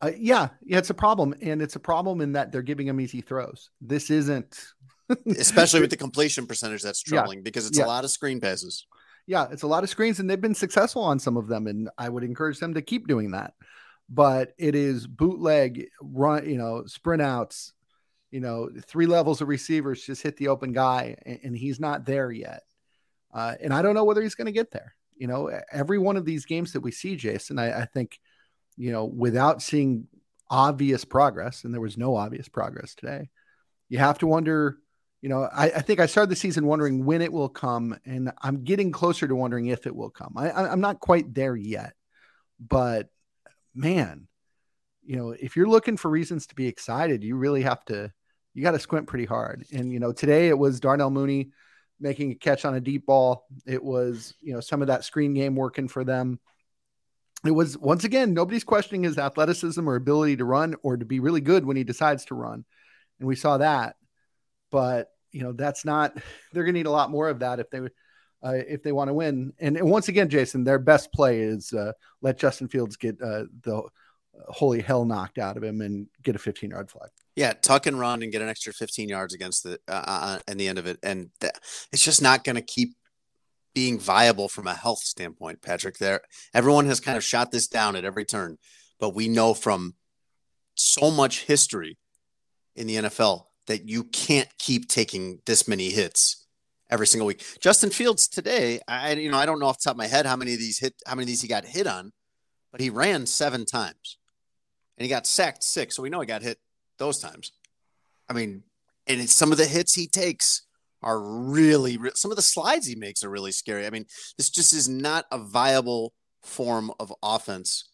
Uh, 0.02 0.12
yeah, 0.18 0.50
yeah, 0.64 0.78
it's 0.78 0.90
a 0.90 0.94
problem, 0.94 1.36
and 1.42 1.62
it's 1.62 1.76
a 1.76 1.80
problem 1.80 2.22
in 2.22 2.34
that 2.34 2.52
they're 2.52 2.62
giving 2.62 2.88
him 2.88 3.00
easy 3.02 3.22
throws. 3.22 3.70
This 3.82 4.10
isn't, 4.10 4.66
especially 5.38 5.82
with 5.82 5.90
the 5.90 5.98
completion 5.98 6.48
percentage. 6.48 6.82
That's 6.82 7.02
troubling 7.02 7.40
yeah. 7.40 7.44
because 7.44 7.68
it's 7.68 7.78
yeah. 7.78 7.86
a 7.86 7.88
lot 7.88 8.06
of 8.06 8.12
screen 8.12 8.40
passes. 8.40 8.86
Yeah, 9.28 9.48
it's 9.52 9.64
a 9.64 9.68
lot 9.68 9.84
of 9.84 9.90
screens, 9.90 10.20
and 10.20 10.30
they've 10.30 10.40
been 10.40 10.56
successful 10.56 11.02
on 11.02 11.20
some 11.20 11.36
of 11.36 11.48
them, 11.48 11.68
and 11.68 11.90
I 11.98 12.08
would 12.08 12.24
encourage 12.24 12.60
them 12.60 12.76
to 12.76 12.82
keep 12.82 13.08
doing 13.08 13.32
that 13.32 13.54
but 14.10 14.54
it 14.58 14.76
is 14.76 15.08
bootleg 15.08 15.88
run, 16.02 16.50
you 16.50 16.58
know, 16.58 16.86
sprint 16.86 17.22
outs, 17.22 17.74
you 18.32 18.40
know, 18.40 18.70
three 18.86 19.06
levels 19.06 19.42
of 19.42 19.48
receivers 19.48 20.06
just 20.06 20.22
hit 20.22 20.38
the 20.38 20.50
open 20.50 20.74
guy, 20.74 21.16
and, 21.26 21.40
and 21.44 21.58
he's 21.58 21.80
not 21.80 22.06
there 22.06 22.32
yet. 22.32 22.64
Uh, 23.34 23.56
and 23.62 23.74
I 23.74 23.82
don't 23.82 23.96
know 23.96 24.04
whether 24.04 24.22
he's 24.22 24.36
going 24.36 24.46
to 24.46 24.52
get 24.52 24.72
there. 24.72 24.96
You 25.16 25.28
know, 25.28 25.52
every 25.72 25.98
one 25.98 26.18
of 26.18 26.26
these 26.26 26.46
games 26.46 26.74
that 26.74 26.82
we 26.82 26.92
see, 26.92 27.16
Jason, 27.16 27.58
I, 27.58 27.82
I 27.82 27.86
think, 27.86 28.20
you 28.78 28.92
know, 28.92 29.06
without 29.06 29.62
seeing 29.62 30.08
obvious 30.50 31.06
progress, 31.06 31.64
and 31.64 31.74
there 31.74 31.82
was 31.82 31.98
no 31.98 32.16
obvious 32.16 32.50
progress 32.50 32.96
today, 32.96 33.30
you 33.90 33.98
have 33.98 34.20
to 34.20 34.28
wonder. 34.28 34.78
You 35.22 35.30
know, 35.30 35.44
I, 35.44 35.66
I, 35.72 35.82
think 35.82 36.00
I 36.00 36.06
started 36.06 36.30
the 36.30 36.36
season 36.36 36.68
wondering 36.68 37.04
when 37.04 37.22
it 37.22 37.34
will 37.34 37.50
come, 37.50 37.98
and 38.06 38.32
I'm 38.44 38.64
getting 38.64 38.92
closer 38.92 39.28
to 39.28 39.36
wondering 39.36 39.68
if 39.68 39.88
it 39.88 39.96
will 39.96 40.12
come. 40.12 40.34
I, 40.38 40.52
I'm 40.52 40.82
not 40.82 41.00
quite 41.00 41.34
there 41.34 41.56
yet, 41.56 41.94
but 42.60 43.10
man, 43.74 44.28
you 45.04 45.16
know, 45.16 45.32
if 45.32 45.56
you're 45.56 45.68
looking 45.68 45.98
for 45.98 46.10
reasons 46.10 46.48
to 46.48 46.56
be 46.56 46.68
excited, 46.68 47.24
you 47.24 47.36
really 47.36 47.64
have 47.64 47.84
to, 47.86 48.12
you 48.54 48.64
got 48.64 48.72
to 48.72 48.80
squint 48.80 49.08
pretty 49.08 49.26
hard. 49.26 49.66
And, 49.72 49.92
you 49.92 50.00
know, 50.00 50.12
today 50.12 50.48
it 50.50 50.58
was 50.58 50.80
Darnell 50.80 51.12
Mooney 51.12 51.50
making 52.00 52.32
a 52.32 52.36
catch 52.36 52.66
on 52.66 52.76
a 52.76 52.82
deep 52.82 53.06
ball. 53.06 53.46
It 53.66 53.84
was, 53.84 54.34
you 54.42 54.54
know, 54.54 54.60
some 54.60 54.82
of 54.82 54.88
that 54.88 55.04
screen 55.04 55.34
game 55.34 55.56
working 55.56 55.88
for 55.88 56.04
them. 56.04 56.40
It 57.46 57.52
was, 57.52 57.78
once 57.78 58.04
again, 58.04 58.34
nobody's 58.34 58.64
questioning 58.64 59.04
his 59.04 59.18
athleticism 59.18 59.88
or 59.88 59.96
ability 59.96 60.38
to 60.38 60.46
run 60.46 60.76
or 60.84 60.98
to 60.98 61.06
be 61.06 61.20
really 61.20 61.42
good 61.42 61.66
when 61.66 61.78
he 61.78 61.84
decides 61.84 62.26
to 62.26 62.36
run. 62.36 62.66
And 63.20 63.28
we 63.28 63.36
saw 63.36 63.58
that. 63.58 63.96
But, 64.72 65.10
you 65.32 65.44
know, 65.44 65.54
that's 65.54 65.86
not, 65.86 66.16
they're 66.54 66.64
going 66.64 66.74
to 66.74 66.80
need 66.80 66.88
a 66.88 66.92
lot 66.92 67.12
more 67.12 67.30
of 67.30 67.40
that 67.40 67.60
if 67.60 67.70
they 67.70 67.82
uh, 68.44 68.54
if 68.68 68.84
they 68.84 68.92
want 68.92 69.10
to 69.10 69.14
win. 69.14 69.54
And, 69.60 69.76
and, 69.78 69.90
once 69.90 70.08
again, 70.08 70.30
Jason, 70.30 70.64
their 70.64 70.78
best 70.78 71.12
play 71.12 71.40
is 71.40 71.74
uh, 71.74 71.94
let 72.22 72.38
Justin 72.38 72.68
Fields 72.68 72.96
get 72.96 73.20
uh, 73.22 73.46
the 73.64 73.82
holy 74.48 74.82
hell 74.82 75.06
knocked 75.06 75.38
out 75.38 75.58
of 75.58 75.64
him 75.64 75.82
and 75.82 76.08
get 76.24 76.36
a 76.36 76.40
15 76.40 76.70
yard 76.70 76.90
flag. 76.90 77.10
Yeah, 77.36 77.54
tuck 77.54 77.86
and 77.86 78.00
run 78.00 78.24
and 78.24 78.32
get 78.32 78.42
an 78.42 78.50
extra 78.50 78.74
15 78.74 79.10
yards 79.10 79.34
against 79.34 79.64
the 79.64 79.80
uh, 79.88 80.04
uh, 80.06 80.40
in 80.48 80.58
the 80.58 80.68
end 80.68 80.80
of 80.80 80.86
it, 80.86 81.00
and 81.04 81.30
th- 81.42 81.54
it's 81.92 82.04
just 82.04 82.22
not 82.22 82.44
going 82.44 82.56
to 82.56 82.62
keep 82.62 82.96
being 83.74 84.00
viable 84.00 84.48
from 84.48 84.68
a 84.68 84.74
health 84.74 85.00
standpoint. 85.00 85.62
Patrick, 85.62 85.98
there, 85.98 86.22
everyone 86.54 86.86
has 86.86 87.02
kind 87.02 87.18
of 87.18 87.24
shot 87.24 87.52
this 87.52 87.68
down 87.68 87.98
at 87.98 88.06
every 88.06 88.24
turn, 88.24 88.58
but 89.00 89.14
we 89.14 89.28
know 89.28 89.54
from 89.54 89.96
so 90.76 91.12
much 91.12 91.44
history 91.44 91.98
in 92.76 92.88
the 92.88 92.96
NFL 92.96 93.44
that 93.68 93.88
you 93.88 94.04
can't 94.06 94.50
keep 94.58 94.88
taking 94.88 95.40
this 95.46 95.68
many 95.68 95.90
hits 95.90 96.46
every 96.90 97.08
single 97.08 97.28
week. 97.28 97.44
Justin 97.60 97.90
Fields 97.90 98.28
today, 98.28 98.80
I 98.88 99.14
you 99.14 99.30
know 99.30 99.38
I 99.38 99.46
don't 99.46 99.60
know 99.60 99.68
off 99.68 99.80
the 99.80 99.90
top 99.90 99.96
of 99.96 99.98
my 99.98 100.08
head 100.08 100.26
how 100.26 100.36
many 100.36 100.54
of 100.54 100.60
these 100.60 100.80
hit 100.80 100.94
how 101.06 101.16
many 101.16 101.24
of 101.24 101.28
these 101.28 101.42
he 101.42 101.48
got 101.48 101.66
hit 101.66 101.88
on, 101.88 102.12
but 102.72 102.82
he 102.82 102.90
ran 102.90 103.26
seven 103.26 103.66
times, 103.66 104.18
and 104.98 105.04
he 105.04 105.10
got 105.10 105.28
sacked 105.28 105.64
six, 105.64 105.96
so 105.96 106.04
we 106.04 106.10
know 106.10 106.20
he 106.20 106.26
got 106.26 106.42
hit 106.42 106.60
those 106.98 107.20
times. 107.20 107.52
I 108.30 108.34
mean, 108.34 108.64
and 109.08 109.30
some 109.30 109.52
of 109.52 109.58
the 109.58 109.66
hits 109.66 109.94
he 109.94 110.08
takes 110.08 110.64
are 111.04 111.20
really 111.20 112.00
some 112.16 112.32
of 112.32 112.38
the 112.38 112.42
slides 112.42 112.88
he 112.88 112.96
makes 112.96 113.24
are 113.24 113.30
really 113.30 113.52
scary. 113.52 113.86
I 113.86 113.90
mean, 113.90 114.06
this 114.38 114.50
just 114.50 114.74
is 114.74 114.90
not 114.90 115.26
a 115.32 115.38
viable 115.38 116.14
form 116.42 116.92
of 117.00 117.14
offense 117.22 117.90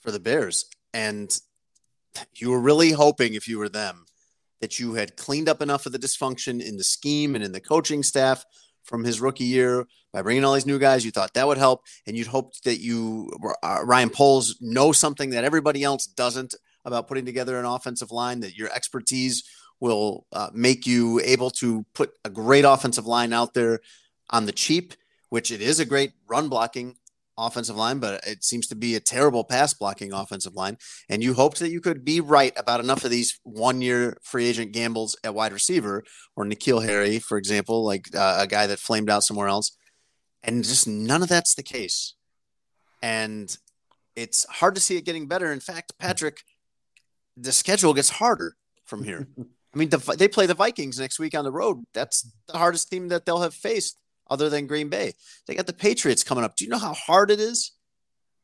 for 0.00 0.10
the 0.10 0.20
Bears, 0.20 0.66
and 0.94 1.36
you 2.34 2.50
were 2.50 2.60
really 2.60 2.92
hoping 2.92 3.34
if 3.34 3.46
you 3.46 3.58
were 3.58 3.68
them 3.68 4.06
that 4.60 4.78
you 4.78 4.94
had 4.94 5.16
cleaned 5.16 5.48
up 5.48 5.62
enough 5.62 5.86
of 5.86 5.92
the 5.92 5.98
dysfunction 5.98 6.62
in 6.62 6.76
the 6.76 6.84
scheme 6.84 7.34
and 7.34 7.44
in 7.44 7.52
the 7.52 7.60
coaching 7.60 8.02
staff 8.02 8.44
from 8.82 9.04
his 9.04 9.20
rookie 9.20 9.44
year 9.44 9.86
by 10.12 10.22
bringing 10.22 10.44
all 10.44 10.54
these 10.54 10.66
new 10.66 10.78
guys. 10.78 11.04
You 11.04 11.10
thought 11.10 11.34
that 11.34 11.46
would 11.46 11.58
help, 11.58 11.82
and 12.06 12.16
you'd 12.16 12.26
hoped 12.28 12.64
that 12.64 12.80
you 12.80 13.30
uh, 13.62 13.80
Ryan 13.84 14.10
Poles 14.10 14.56
know 14.60 14.92
something 14.92 15.30
that 15.30 15.44
everybody 15.44 15.82
else 15.82 16.06
doesn't 16.06 16.54
about 16.84 17.08
putting 17.08 17.26
together 17.26 17.58
an 17.58 17.64
offensive 17.64 18.10
line. 18.10 18.40
That 18.40 18.56
your 18.56 18.70
expertise 18.72 19.44
will 19.80 20.26
uh, 20.32 20.50
make 20.52 20.86
you 20.86 21.20
able 21.24 21.50
to 21.50 21.84
put 21.94 22.12
a 22.24 22.30
great 22.30 22.64
offensive 22.64 23.06
line 23.06 23.32
out 23.32 23.54
there 23.54 23.80
on 24.30 24.46
the 24.46 24.52
cheap, 24.52 24.94
which 25.28 25.50
it 25.50 25.60
is 25.60 25.80
a 25.80 25.84
great 25.84 26.12
run 26.28 26.48
blocking 26.48 26.96
offensive 27.40 27.76
line, 27.76 27.98
but 27.98 28.26
it 28.26 28.44
seems 28.44 28.66
to 28.68 28.76
be 28.76 28.94
a 28.94 29.00
terrible 29.00 29.44
pass 29.44 29.72
blocking 29.72 30.12
offensive 30.12 30.54
line. 30.54 30.76
And 31.08 31.22
you 31.22 31.34
hoped 31.34 31.58
that 31.60 31.70
you 31.70 31.80
could 31.80 32.04
be 32.04 32.20
right 32.20 32.52
about 32.56 32.80
enough 32.80 33.04
of 33.04 33.10
these 33.10 33.40
one 33.42 33.80
year 33.80 34.18
free 34.22 34.46
agent 34.46 34.72
gambles 34.72 35.16
at 35.24 35.34
wide 35.34 35.52
receiver 35.52 36.04
or 36.36 36.44
N'Keal 36.44 36.84
Harry, 36.84 37.18
for 37.18 37.38
example, 37.38 37.84
like 37.84 38.14
uh, 38.14 38.38
a 38.40 38.46
guy 38.46 38.66
that 38.66 38.78
flamed 38.78 39.10
out 39.10 39.24
somewhere 39.24 39.48
else. 39.48 39.76
And 40.42 40.64
just 40.64 40.88
none 40.88 41.22
of 41.22 41.28
that's 41.28 41.54
the 41.54 41.62
case. 41.62 42.14
And 43.02 43.54
it's 44.16 44.46
hard 44.46 44.74
to 44.74 44.80
see 44.80 44.96
it 44.96 45.04
getting 45.04 45.26
better. 45.26 45.52
In 45.52 45.60
fact, 45.60 45.92
Patrick, 45.98 46.42
the 47.36 47.52
schedule 47.52 47.94
gets 47.94 48.10
harder 48.10 48.56
from 48.84 49.04
here. 49.04 49.28
I 49.74 49.78
mean, 49.78 49.88
the, 49.88 49.98
they 50.18 50.28
play 50.28 50.46
the 50.46 50.54
Vikings 50.54 50.98
next 50.98 51.18
week 51.18 51.34
on 51.34 51.44
the 51.44 51.52
road. 51.52 51.84
That's 51.94 52.28
the 52.48 52.58
hardest 52.58 52.90
team 52.90 53.08
that 53.08 53.24
they'll 53.24 53.40
have 53.40 53.54
faced 53.54 53.96
other 54.28 54.48
than 54.48 54.66
Green 54.66 54.88
Bay. 54.88 55.12
They 55.46 55.54
got 55.54 55.66
the 55.66 55.72
Patriots 55.72 56.24
coming 56.24 56.44
up. 56.44 56.56
Do 56.56 56.64
you 56.64 56.70
know 56.70 56.78
how 56.78 56.92
hard 56.92 57.30
it 57.30 57.40
is, 57.40 57.72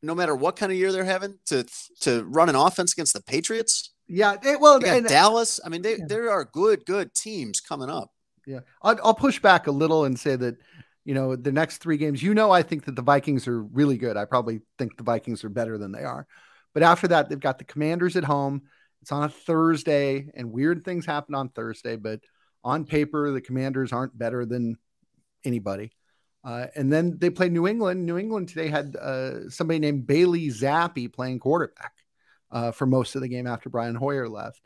no 0.03 0.15
matter 0.15 0.35
what 0.37 0.57
kind 0.57 0.71
of 0.71 0.79
year 0.79 0.93
they're 0.93 1.05
having, 1.05 1.39
to 1.47 1.67
to 2.03 2.25
run 2.25 2.49
an 2.49 2.55
offense 2.55 2.93
against 2.93 3.13
the 3.13 3.23
Patriots? 3.23 3.93
Yeah, 4.09 4.37
they, 4.41 4.55
well, 4.55 4.79
they 4.79 4.99
and, 4.99 5.07
Dallas. 5.07 5.59
I 5.65 5.69
mean, 5.69 5.83
they, 5.83 5.97
yeah. 5.97 6.05
there 6.07 6.31
are 6.31 6.45
good, 6.45 6.87
good 6.87 7.13
teams 7.13 7.61
coming 7.61 7.91
up. 7.91 8.13
Yeah, 8.47 8.61
I'll, 8.83 8.97
I'll 9.03 9.15
push 9.15 9.41
back 9.41 9.67
a 9.67 9.73
little 9.73 10.05
and 10.05 10.19
say 10.19 10.37
that 10.37 10.57
you 11.07 11.15
know 11.15 11.37
the 11.37 11.53
next 11.53 11.79
three 11.79 11.97
games. 11.97 12.21
You 12.21 12.35
know, 12.35 12.51
I 12.51 12.63
think 12.63 12.85
that 12.85 12.97
the 12.97 13.03
Vikings 13.03 13.47
are 13.47 13.63
really 13.63 13.97
good. 13.97 14.17
I 14.17 14.25
probably 14.25 14.61
think 14.77 14.97
the 14.97 15.05
Vikings 15.05 15.45
are 15.45 15.49
better 15.49 15.79
than 15.79 15.93
they 15.93 16.03
are. 16.03 16.27
But 16.75 16.83
after 16.83 17.09
that, 17.09 17.29
they've 17.29 17.41
got 17.41 17.59
the 17.59 17.65
Commanders 17.65 18.17
at 18.17 18.25
home. 18.25 18.63
It's 19.03 19.13
on 19.13 19.23
a 19.23 19.29
Thursday, 19.29 20.29
and 20.35 20.51
weird 20.51 20.85
things 20.85 21.07
happen 21.07 21.37
on 21.37 21.49
Thursday. 21.49 21.95
But 21.95 22.21
on 22.65 22.85
paper, 22.85 23.31
the 23.31 23.41
Commanders 23.41 23.93
aren't 23.93 24.19
better 24.19 24.45
than 24.45 24.77
anybody. 25.45 25.93
Uh, 26.45 26.67
and 26.75 26.93
then 26.93 27.17
they 27.19 27.31
play 27.31 27.49
New 27.49 27.69
England. 27.69 28.05
New 28.05 28.19
England 28.19 28.49
today 28.49 28.69
had 28.69 28.97
uh, 28.97 29.49
somebody 29.49 29.79
named 29.79 30.09
Bailey 30.09 30.49
Zappe 30.49 31.13
playing 31.13 31.39
quarterback 31.39 31.93
uh, 32.51 32.73
for 32.73 32.85
most 32.85 33.15
of 33.15 33.23
the 33.23 33.29
game 33.29 33.47
after 33.47 33.71
Brian 33.71 33.95
Hoyer 33.95 34.29
left. 34.29 34.61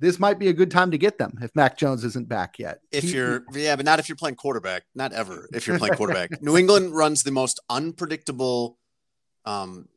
This 0.00 0.18
might 0.18 0.38
be 0.38 0.48
a 0.48 0.52
good 0.52 0.70
time 0.70 0.92
to 0.92 0.98
get 0.98 1.18
them 1.18 1.38
if 1.42 1.50
Mac 1.56 1.76
Jones 1.76 2.04
isn't 2.04 2.28
back 2.28 2.58
yet. 2.58 2.80
If 2.92 3.04
you're, 3.04 3.44
yeah, 3.52 3.74
but 3.74 3.84
not 3.84 3.98
if 3.98 4.08
you're 4.08 4.16
playing 4.16 4.36
quarterback. 4.36 4.84
Not 4.94 5.12
ever. 5.12 5.48
If 5.52 5.66
you're 5.66 5.78
playing 5.78 5.94
quarterback, 5.94 6.30
New 6.42 6.56
England 6.56 6.94
runs 6.94 7.24
the 7.24 7.32
most 7.32 7.60
unpredictable, 7.68 8.78
um, 9.44 9.88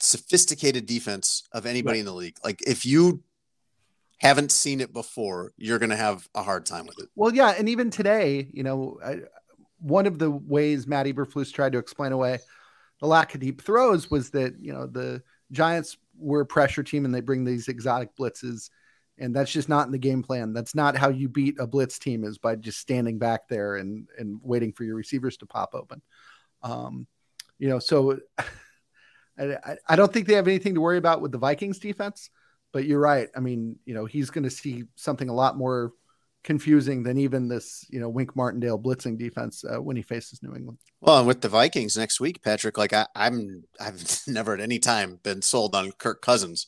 sophisticated 0.00 0.86
defense 0.86 1.44
of 1.52 1.66
anybody 1.66 1.98
right. 1.98 2.00
in 2.00 2.06
the 2.06 2.14
league. 2.14 2.36
Like 2.42 2.62
if 2.66 2.86
you 2.86 3.22
haven't 4.18 4.52
seen 4.52 4.80
it 4.80 4.92
before, 4.92 5.52
you're 5.56 5.78
going 5.78 5.90
to 5.90 5.96
have 5.96 6.26
a 6.34 6.42
hard 6.42 6.64
time 6.64 6.86
with 6.86 6.98
it. 6.98 7.08
Well, 7.14 7.34
yeah, 7.34 7.54
and 7.58 7.68
even 7.68 7.90
today, 7.90 8.48
you 8.52 8.62
know, 8.62 8.98
I, 9.04 9.20
one 9.78 10.06
of 10.06 10.18
the 10.18 10.30
ways 10.30 10.86
Matt 10.86 11.06
Eberflus 11.06 11.52
tried 11.52 11.72
to 11.72 11.78
explain 11.78 12.12
away 12.12 12.38
the 13.02 13.08
lack 13.08 13.34
of 13.34 13.40
deep 13.40 13.60
throws 13.60 14.10
was 14.10 14.30
that 14.30 14.54
you 14.60 14.72
know 14.72 14.86
the 14.86 15.22
Giants 15.50 15.98
were 16.16 16.42
a 16.42 16.46
pressure 16.46 16.84
team 16.84 17.04
and 17.04 17.12
they 17.12 17.20
bring 17.20 17.44
these 17.44 17.68
exotic 17.68 18.16
blitzes, 18.16 18.70
and 19.18 19.34
that's 19.34 19.52
just 19.52 19.68
not 19.68 19.86
in 19.86 19.92
the 19.92 19.98
game 19.98 20.22
plan. 20.22 20.52
That's 20.52 20.74
not 20.74 20.96
how 20.96 21.08
you 21.08 21.28
beat 21.28 21.56
a 21.58 21.66
blitz 21.66 21.98
team 21.98 22.24
is 22.24 22.38
by 22.38 22.56
just 22.56 22.78
standing 22.78 23.18
back 23.18 23.48
there 23.48 23.76
and 23.76 24.08
and 24.18 24.40
waiting 24.42 24.72
for 24.72 24.84
your 24.84 24.96
receivers 24.96 25.36
to 25.38 25.46
pop 25.46 25.74
open. 25.74 26.02
Um, 26.62 27.06
you 27.58 27.68
know, 27.68 27.78
so 27.78 28.18
I, 29.38 29.76
I 29.88 29.96
don't 29.96 30.12
think 30.12 30.26
they 30.26 30.34
have 30.34 30.48
anything 30.48 30.74
to 30.74 30.80
worry 30.80 30.98
about 30.98 31.20
with 31.20 31.32
the 31.32 31.38
Vikings 31.38 31.78
defense. 31.78 32.30
But 32.72 32.86
you're 32.86 33.00
right. 33.00 33.28
I 33.36 33.40
mean, 33.40 33.78
you 33.84 33.94
know, 33.94 34.06
he's 34.06 34.30
going 34.30 34.44
to 34.44 34.50
see 34.50 34.84
something 34.94 35.28
a 35.28 35.34
lot 35.34 35.58
more 35.58 35.92
confusing 36.42 37.02
than 37.02 37.18
even 37.18 37.48
this, 37.48 37.86
you 37.90 38.00
know, 38.00 38.08
Wink 38.08 38.34
Martindale 38.34 38.78
blitzing 38.78 39.18
defense 39.18 39.64
uh, 39.64 39.80
when 39.80 39.94
he 39.94 40.02
faces 40.02 40.42
New 40.42 40.54
England. 40.54 40.78
Well, 41.00 41.18
and 41.18 41.26
with 41.26 41.42
the 41.42 41.48
Vikings 41.48 41.96
next 41.96 42.18
week, 42.18 42.42
Patrick, 42.42 42.78
like 42.78 42.92
I, 42.92 43.06
I'm, 43.14 43.64
I've 43.78 44.02
never 44.26 44.54
at 44.54 44.60
any 44.60 44.78
time 44.78 45.20
been 45.22 45.42
sold 45.42 45.74
on 45.74 45.92
Kirk 45.92 46.22
Cousins 46.22 46.66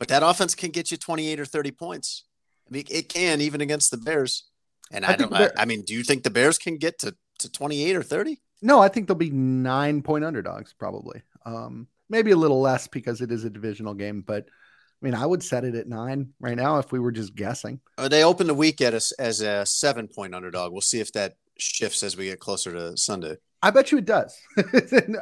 but 0.00 0.08
that 0.08 0.24
offense 0.24 0.56
can 0.56 0.70
get 0.70 0.90
you 0.90 0.96
28 0.96 1.38
or 1.38 1.44
30 1.44 1.70
points. 1.70 2.24
I 2.66 2.72
mean, 2.72 2.84
it 2.90 3.08
can 3.08 3.40
even 3.40 3.60
against 3.60 3.92
the 3.92 3.98
Bears. 3.98 4.48
And 4.90 5.04
I, 5.04 5.12
I 5.12 5.16
don't. 5.16 5.32
I, 5.32 5.50
I 5.56 5.64
mean, 5.66 5.82
do 5.82 5.94
you 5.94 6.02
think 6.02 6.24
the 6.24 6.30
Bears 6.30 6.58
can 6.58 6.78
get 6.78 6.98
to 7.00 7.14
to 7.38 7.52
28 7.52 7.94
or 7.94 8.02
30? 8.02 8.40
No, 8.62 8.80
I 8.80 8.88
think 8.88 9.06
they'll 9.06 9.14
be 9.14 9.30
nine 9.30 10.02
point 10.02 10.24
underdogs 10.24 10.72
probably. 10.72 11.22
Um, 11.46 11.86
maybe 12.08 12.32
a 12.32 12.36
little 12.36 12.60
less 12.60 12.88
because 12.88 13.20
it 13.20 13.30
is 13.30 13.44
a 13.44 13.50
divisional 13.50 13.94
game, 13.94 14.22
but 14.26 14.46
I 14.48 15.06
mean, 15.06 15.14
I 15.14 15.24
would 15.24 15.42
set 15.42 15.64
it 15.64 15.74
at 15.74 15.88
nine 15.88 16.30
right 16.40 16.56
now 16.56 16.78
if 16.78 16.92
we 16.92 16.98
were 16.98 17.12
just 17.12 17.34
guessing. 17.34 17.80
Uh, 17.96 18.08
they 18.08 18.24
open 18.24 18.46
the 18.46 18.54
week 18.54 18.80
at 18.80 18.94
us 18.94 19.12
as 19.12 19.40
a 19.40 19.64
seven 19.64 20.08
point 20.08 20.34
underdog. 20.34 20.72
We'll 20.72 20.80
see 20.80 21.00
if 21.00 21.12
that 21.12 21.36
shifts 21.58 22.02
as 22.02 22.16
we 22.16 22.26
get 22.26 22.40
closer 22.40 22.72
to 22.72 22.96
Sunday. 22.96 23.36
I 23.62 23.70
bet 23.70 23.92
you 23.92 23.98
it 23.98 24.06
does. 24.06 24.36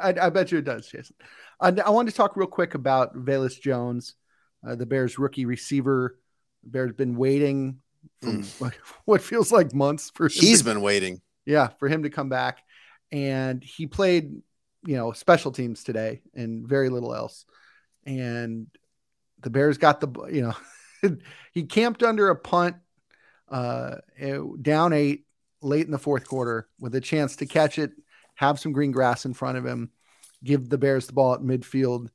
I, 0.00 0.14
I, 0.20 0.30
bet 0.30 0.52
you 0.52 0.58
it 0.58 0.64
does, 0.64 0.86
Jason. 0.86 1.16
Uh, 1.60 1.72
I 1.84 1.90
want 1.90 2.08
to 2.08 2.14
talk 2.14 2.36
real 2.36 2.46
quick 2.46 2.74
about 2.74 3.16
Velus 3.16 3.60
Jones, 3.60 4.14
uh, 4.66 4.74
the 4.74 4.86
Bears 4.86 5.18
rookie 5.18 5.46
receiver. 5.46 6.18
The 6.64 6.70
Bears 6.70 6.92
been 6.92 7.16
waiting 7.16 7.78
for 8.20 8.26
mm. 8.30 8.72
what 9.04 9.22
feels 9.22 9.52
like 9.52 9.74
months 9.74 10.10
for 10.14 10.26
him. 10.26 10.32
He's 10.32 10.58
to, 10.58 10.64
been 10.64 10.80
waiting. 10.80 11.20
Yeah, 11.46 11.68
for 11.78 11.88
him 11.88 12.02
to 12.02 12.10
come 12.10 12.28
back, 12.28 12.62
and 13.10 13.62
he 13.62 13.86
played, 13.86 14.42
you 14.84 14.96
know, 14.96 15.12
special 15.12 15.50
teams 15.50 15.82
today 15.82 16.20
and 16.34 16.66
very 16.66 16.90
little 16.90 17.14
else. 17.14 17.46
And 18.04 18.66
the 19.40 19.50
Bears 19.50 19.78
got 19.78 20.00
the, 20.00 20.26
you 20.30 20.42
know, 20.42 21.16
he 21.52 21.64
camped 21.64 22.02
under 22.02 22.28
a 22.28 22.36
punt, 22.36 22.76
uh, 23.48 23.96
down 24.60 24.92
eight 24.92 25.24
late 25.62 25.86
in 25.86 25.90
the 25.90 25.98
fourth 25.98 26.28
quarter 26.28 26.68
with 26.78 26.94
a 26.94 27.00
chance 27.00 27.36
to 27.36 27.46
catch 27.46 27.78
it 27.78 27.92
have 28.38 28.60
some 28.60 28.70
green 28.70 28.92
grass 28.92 29.24
in 29.24 29.34
front 29.34 29.58
of 29.58 29.66
him, 29.66 29.90
give 30.44 30.68
the 30.68 30.78
Bears 30.78 31.08
the 31.08 31.12
ball 31.12 31.34
at 31.34 31.40
midfield, 31.40 32.08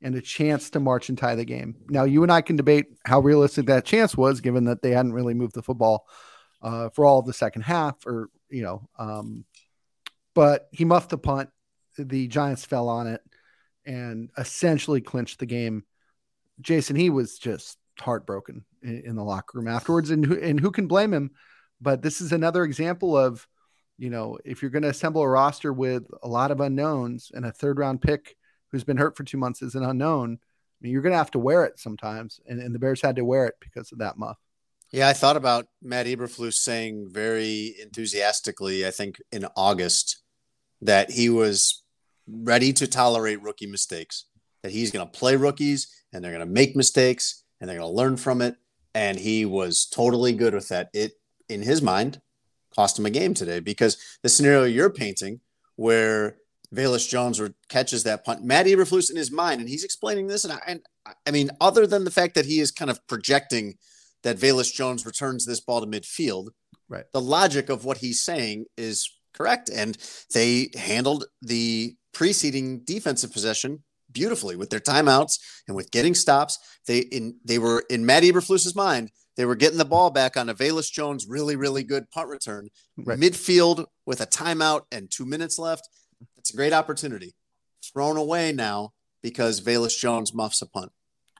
and 0.00 0.14
a 0.14 0.20
chance 0.20 0.70
to 0.70 0.80
march 0.80 1.08
and 1.08 1.18
tie 1.18 1.34
the 1.34 1.44
game. 1.44 1.76
Now, 1.88 2.04
you 2.04 2.22
and 2.22 2.30
I 2.30 2.40
can 2.40 2.56
debate 2.56 2.86
how 3.04 3.20
realistic 3.20 3.66
that 3.66 3.84
chance 3.84 4.16
was, 4.16 4.40
given 4.40 4.64
that 4.64 4.82
they 4.82 4.92
hadn't 4.92 5.12
really 5.12 5.34
moved 5.34 5.54
the 5.54 5.62
football 5.62 6.06
uh, 6.62 6.90
for 6.90 7.04
all 7.04 7.18
of 7.18 7.26
the 7.26 7.32
second 7.32 7.62
half, 7.62 8.06
or 8.06 8.30
you 8.48 8.62
know, 8.62 8.88
um, 8.98 9.44
but 10.34 10.68
he 10.72 10.84
muffed 10.84 11.10
the 11.10 11.18
punt. 11.18 11.50
The 11.98 12.28
Giants 12.28 12.64
fell 12.64 12.88
on 12.88 13.08
it 13.08 13.20
and 13.84 14.30
essentially 14.38 15.00
clinched 15.00 15.40
the 15.40 15.46
game. 15.46 15.84
Jason, 16.60 16.94
he 16.94 17.10
was 17.10 17.38
just 17.38 17.78
heartbroken 17.98 18.64
in, 18.82 19.02
in 19.04 19.16
the 19.16 19.24
locker 19.24 19.58
room 19.58 19.68
afterwards, 19.68 20.10
and 20.10 20.24
and 20.26 20.60
who 20.60 20.70
can 20.70 20.86
blame 20.86 21.12
him? 21.12 21.32
But 21.80 22.02
this 22.02 22.20
is 22.20 22.32
another 22.32 22.64
example 22.64 23.16
of 23.16 23.46
you 23.98 24.10
know, 24.10 24.38
if 24.44 24.62
you're 24.62 24.70
going 24.70 24.84
to 24.84 24.88
assemble 24.88 25.22
a 25.22 25.28
roster 25.28 25.72
with 25.72 26.04
a 26.22 26.28
lot 26.28 26.52
of 26.52 26.60
unknowns 26.60 27.32
and 27.34 27.44
a 27.44 27.50
third 27.50 27.78
round 27.78 28.00
pick 28.00 28.36
who's 28.70 28.84
been 28.84 28.96
hurt 28.96 29.16
for 29.16 29.24
two 29.24 29.38
months 29.38 29.62
is 29.62 29.74
an 29.74 29.84
unknown, 29.84 30.38
I 30.40 30.76
mean, 30.80 30.92
you're 30.92 31.02
going 31.02 31.12
to 31.12 31.18
have 31.18 31.30
to 31.32 31.38
wear 31.38 31.64
it 31.64 31.78
sometimes. 31.78 32.40
And, 32.46 32.60
and 32.60 32.74
the 32.74 32.78
Bears 32.78 33.02
had 33.02 33.16
to 33.16 33.24
wear 33.24 33.46
it 33.46 33.56
because 33.60 33.90
of 33.92 33.98
that 33.98 34.16
muff. 34.16 34.38
Yeah, 34.92 35.08
I 35.08 35.12
thought 35.12 35.36
about 35.36 35.66
Matt 35.82 36.06
Eberflus 36.06 36.54
saying 36.54 37.10
very 37.10 37.74
enthusiastically, 37.80 38.86
I 38.86 38.90
think 38.90 39.20
in 39.32 39.46
August, 39.56 40.22
that 40.80 41.10
he 41.10 41.28
was 41.28 41.82
ready 42.26 42.72
to 42.74 42.86
tolerate 42.86 43.42
rookie 43.42 43.66
mistakes, 43.66 44.24
that 44.62 44.72
he's 44.72 44.90
going 44.90 45.06
to 45.06 45.18
play 45.18 45.36
rookies 45.36 45.92
and 46.12 46.24
they're 46.24 46.32
going 46.32 46.46
to 46.46 46.52
make 46.52 46.76
mistakes 46.76 47.44
and 47.60 47.68
they're 47.68 47.78
going 47.78 47.90
to 47.90 47.96
learn 47.96 48.16
from 48.16 48.40
it. 48.40 48.56
And 48.94 49.18
he 49.18 49.44
was 49.44 49.86
totally 49.86 50.32
good 50.32 50.54
with 50.54 50.68
that. 50.68 50.88
It, 50.94 51.12
in 51.48 51.62
his 51.62 51.82
mind, 51.82 52.20
cost 52.74 52.98
him 52.98 53.06
a 53.06 53.10
game 53.10 53.34
today 53.34 53.60
because 53.60 53.98
the 54.22 54.28
scenario 54.28 54.64
you're 54.64 54.90
painting 54.90 55.40
where 55.76 56.36
Velus 56.74 57.08
Jones 57.08 57.40
catches 57.68 58.02
that 58.04 58.24
punt, 58.24 58.44
Matt 58.44 58.66
Eberflus 58.66 59.10
in 59.10 59.16
his 59.16 59.30
mind, 59.30 59.60
and 59.60 59.68
he's 59.68 59.84
explaining 59.84 60.26
this. 60.26 60.44
And 60.44 60.52
I, 60.52 60.60
and 60.66 60.80
I 61.26 61.30
mean, 61.30 61.50
other 61.60 61.86
than 61.86 62.04
the 62.04 62.10
fact 62.10 62.34
that 62.34 62.46
he 62.46 62.60
is 62.60 62.70
kind 62.70 62.90
of 62.90 63.04
projecting 63.06 63.74
that 64.22 64.36
Velus 64.36 64.72
Jones 64.72 65.06
returns 65.06 65.44
this 65.44 65.60
ball 65.60 65.80
to 65.80 65.86
midfield, 65.86 66.48
right? 66.88 67.04
The 67.12 67.20
logic 67.20 67.68
of 67.68 67.84
what 67.84 67.98
he's 67.98 68.20
saying 68.20 68.66
is 68.76 69.10
correct, 69.32 69.70
and 69.70 69.96
they 70.34 70.70
handled 70.76 71.24
the 71.40 71.96
preceding 72.12 72.80
defensive 72.80 73.32
possession 73.32 73.84
beautifully 74.10 74.56
with 74.56 74.70
their 74.70 74.80
timeouts 74.80 75.38
and 75.68 75.76
with 75.76 75.90
getting 75.90 76.14
stops. 76.14 76.58
They 76.86 76.98
in 76.98 77.36
they 77.44 77.58
were 77.58 77.84
in 77.88 78.04
Matt 78.04 78.24
Eberflus's 78.24 78.74
mind 78.74 79.10
they 79.38 79.46
were 79.46 79.54
getting 79.54 79.78
the 79.78 79.84
ball 79.84 80.10
back 80.10 80.36
on 80.36 80.48
a 80.48 80.54
Velus 80.54 80.90
Jones 80.90 81.24
really, 81.28 81.54
really 81.54 81.84
good 81.84 82.10
punt 82.10 82.28
return. 82.28 82.70
Right. 82.96 83.16
Midfield 83.16 83.86
with 84.04 84.20
a 84.20 84.26
timeout 84.26 84.82
and 84.90 85.08
two 85.08 85.24
minutes 85.24 85.60
left. 85.60 85.88
It's 86.48 86.54
a 86.54 86.56
great 86.56 86.72
opportunity. 86.72 87.34
Thrown 87.92 88.16
away 88.16 88.52
now 88.52 88.94
because 89.22 89.60
Velus 89.60 89.98
Jones 89.98 90.32
muffs 90.32 90.62
a 90.62 90.66
punt. 90.66 90.90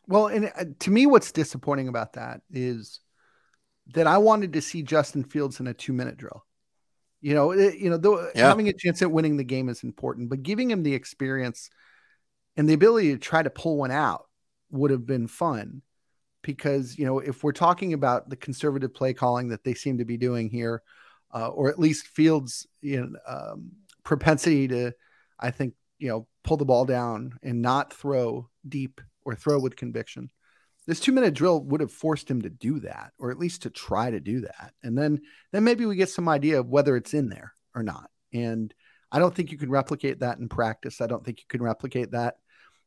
Well, 0.07 0.27
and 0.27 0.53
uh, 0.55 0.65
to 0.81 0.91
me, 0.91 1.07
what's 1.07 1.33
disappointing 1.33 1.89
about 1.89 2.13
that 2.13 2.43
is 2.51 3.01
that 3.95 4.07
I 4.07 4.19
wanted 4.19 4.53
to 4.53 4.61
see 4.61 4.83
Justin 4.83 5.25
Fields 5.25 5.61
in 5.61 5.67
a 5.67 5.73
two 5.73 5.95
minute 5.95 6.19
drill. 6.19 6.45
You 7.23 7.35
know, 7.35 7.53
it, 7.53 7.79
you 7.79 7.89
know, 7.89 7.97
though, 7.97 8.29
yeah. 8.35 8.49
having 8.49 8.69
a 8.69 8.75
chance 8.75 9.01
at 9.01 9.11
winning 9.11 9.39
the 9.39 9.45
game 9.45 9.71
is 9.71 9.83
important, 9.83 10.29
but 10.29 10.43
giving 10.43 10.71
him 10.71 10.83
the 10.83 10.93
experience 10.93 11.71
and 12.59 12.69
the 12.69 12.75
ability 12.75 13.13
to 13.13 13.19
try 13.19 13.43
to 13.43 13.49
pull 13.49 13.79
one 13.79 13.91
out 13.91 14.27
would 14.71 14.91
have 14.91 15.07
been 15.07 15.27
fun 15.27 15.81
because 16.43 16.99
you 16.99 17.07
know 17.07 17.19
if 17.19 17.43
we're 17.43 17.53
talking 17.53 17.95
about 17.95 18.29
the 18.29 18.37
conservative 18.37 18.93
play 18.93 19.15
calling 19.15 19.49
that 19.49 19.65
they 19.65 19.73
seem 19.73 19.97
to 19.99 20.05
be 20.05 20.19
doing 20.19 20.51
here, 20.51 20.83
uh, 21.35 21.49
or 21.49 21.71
at 21.71 21.79
least 21.79 22.09
Fields' 22.09 22.67
you 22.83 23.01
know, 23.01 23.19
um, 23.27 23.71
propensity 24.09 24.67
to, 24.67 24.93
I 25.39 25.51
think 25.51 25.75
you 25.99 26.09
know 26.09 26.27
pull 26.43 26.57
the 26.57 26.65
ball 26.65 26.87
down 26.87 27.39
and 27.43 27.61
not 27.61 27.93
throw 27.93 28.49
deep 28.67 29.03
or 29.23 29.35
throw 29.35 29.61
with 29.61 29.77
conviction. 29.77 30.31
This 30.87 30.99
two 30.99 31.13
minute 31.13 31.35
drill 31.35 31.63
would 31.65 31.83
have 31.83 31.93
forced 31.93 32.31
him 32.31 32.41
to 32.43 32.49
do 32.49 32.81
that, 32.81 33.13
or 33.19 33.31
at 33.31 33.39
least 33.39 33.63
to 33.63 33.71
try 33.71 34.11
to 34.11 34.19
do 34.19 34.41
that, 34.41 34.73
and 34.83 34.97
then 34.97 35.21
then 35.53 35.63
maybe 35.63 35.85
we 35.85 35.95
get 35.95 36.09
some 36.09 36.29
idea 36.29 36.59
of 36.59 36.71
whether 36.71 36.97
it's 36.97 37.13
in 37.13 37.29
there 37.29 37.53
or 37.75 37.83
not. 37.83 38.11
And 38.33 38.73
I 39.13 39.19
don't 39.19 39.35
think 39.35 39.53
you 39.53 39.59
can 39.59 39.71
replicate 39.71 40.21
that 40.21 40.39
in 40.39 40.49
practice. 40.49 41.03
I 41.03 41.07
don't 41.07 41.25
think 41.25 41.41
you 41.41 41.47
can 41.49 41.63
replicate 41.63 42.13
that, 42.13 42.37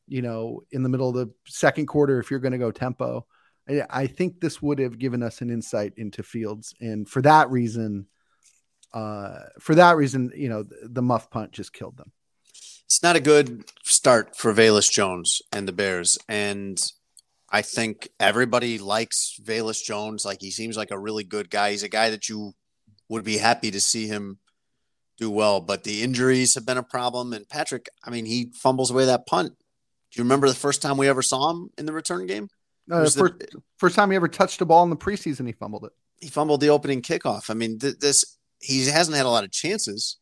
you 0.08 0.22
know, 0.22 0.62
in 0.72 0.82
the 0.82 0.88
middle 0.88 1.08
of 1.08 1.14
the 1.14 1.32
second 1.46 1.86
quarter 1.86 2.18
if 2.18 2.30
you're 2.30 2.40
going 2.40 2.52
to 2.52 2.58
go 2.58 2.72
tempo. 2.72 3.26
I, 3.68 4.08
think 4.08 4.40
this 4.40 4.60
would 4.60 4.80
have 4.80 4.98
given 4.98 5.22
us 5.22 5.40
an 5.40 5.48
insight 5.48 5.92
into 5.96 6.24
Fields, 6.24 6.74
and 6.80 7.08
for 7.08 7.22
that 7.22 7.48
reason, 7.48 8.08
uh, 8.92 9.38
for 9.60 9.74
that 9.74 9.96
reason, 9.96 10.32
you 10.34 10.48
know, 10.48 10.62
the, 10.62 10.76
the 10.82 11.02
muff 11.02 11.30
punt 11.30 11.52
just 11.52 11.72
killed 11.72 11.96
them. 11.96 12.12
It's 12.84 13.02
not 13.02 13.16
a 13.16 13.20
good 13.20 13.64
start 13.84 14.36
for 14.36 14.52
Velus 14.52 14.90
Jones 14.90 15.40
and 15.50 15.66
the 15.66 15.72
Bears, 15.72 16.18
and 16.28 16.78
I 17.50 17.62
think 17.62 18.08
everybody 18.20 18.78
likes 18.78 19.38
Velus 19.42 19.82
Jones. 19.82 20.24
Like 20.24 20.40
he 20.40 20.50
seems 20.50 20.76
like 20.76 20.90
a 20.90 20.98
really 20.98 21.24
good 21.24 21.48
guy. 21.48 21.70
He's 21.70 21.82
a 21.82 21.88
guy 21.88 22.10
that 22.10 22.28
you 22.28 22.52
would 23.08 23.24
be 23.24 23.38
happy 23.38 23.70
to 23.70 23.80
see 23.80 24.06
him 24.06 24.38
do 25.18 25.30
well, 25.30 25.60
but 25.60 25.84
the 25.84 26.02
injuries 26.02 26.54
have 26.54 26.66
been 26.66 26.78
a 26.78 26.82
problem. 26.82 27.32
And 27.32 27.48
Patrick, 27.48 27.88
I 28.04 28.10
mean, 28.10 28.26
he 28.26 28.50
fumbles 28.54 28.90
away 28.90 29.06
that 29.06 29.26
punt. 29.26 29.54
Do 30.10 30.18
you 30.18 30.24
remember 30.24 30.48
the 30.48 30.54
first 30.54 30.82
time 30.82 30.96
we 30.96 31.08
ever 31.08 31.22
saw 31.22 31.50
him 31.50 31.70
in 31.78 31.86
the 31.86 31.92
return 31.92 32.26
game? 32.26 32.48
Uh, 32.90 33.04
first, 33.04 33.16
the, 33.16 33.62
first 33.78 33.96
time 33.96 34.10
he 34.10 34.16
ever 34.16 34.28
touched 34.28 34.60
a 34.60 34.66
ball 34.66 34.82
in 34.84 34.90
the 34.90 34.96
preseason, 34.96 35.46
he 35.46 35.52
fumbled 35.52 35.84
it. 35.84 35.92
He 36.20 36.28
fumbled 36.28 36.60
the 36.60 36.70
opening 36.70 37.00
kickoff. 37.00 37.48
I 37.48 37.54
mean, 37.54 37.78
th- 37.78 37.98
this 37.98 38.36
he 38.62 38.86
hasn't 38.86 39.16
had 39.16 39.26
a 39.26 39.30
lot 39.30 39.44
of 39.44 39.50
chances, 39.50 40.18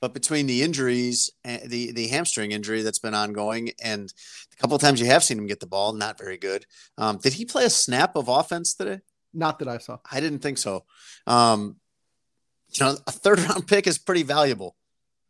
but 0.00 0.14
between 0.14 0.46
the 0.46 0.62
injuries, 0.62 1.30
and 1.44 1.68
the 1.68 1.92
the 1.92 2.08
hamstring 2.08 2.52
injury 2.52 2.82
that's 2.82 2.98
been 2.98 3.14
ongoing, 3.14 3.70
and 3.82 4.12
a 4.52 4.56
couple 4.60 4.76
of 4.76 4.82
times 4.82 5.00
you 5.00 5.06
have 5.06 5.24
seen 5.24 5.38
him 5.38 5.46
get 5.46 5.60
the 5.60 5.66
ball, 5.66 5.92
not 5.92 6.18
very 6.18 6.36
good. 6.36 6.66
Um, 6.96 7.18
did 7.18 7.32
he 7.32 7.44
play 7.44 7.64
a 7.64 7.70
snap 7.70 8.14
of 8.16 8.28
offense 8.28 8.74
today? 8.74 9.00
Not 9.34 9.58
that 9.58 9.68
I 9.68 9.78
saw. 9.78 9.98
I 10.10 10.20
didn't 10.20 10.40
think 10.40 10.58
so. 10.58 10.84
Um, 11.26 11.76
you 12.70 12.84
know, 12.84 12.96
a 13.06 13.12
third 13.12 13.40
round 13.40 13.66
pick 13.66 13.86
is 13.86 13.98
pretty 13.98 14.22
valuable. 14.22 14.76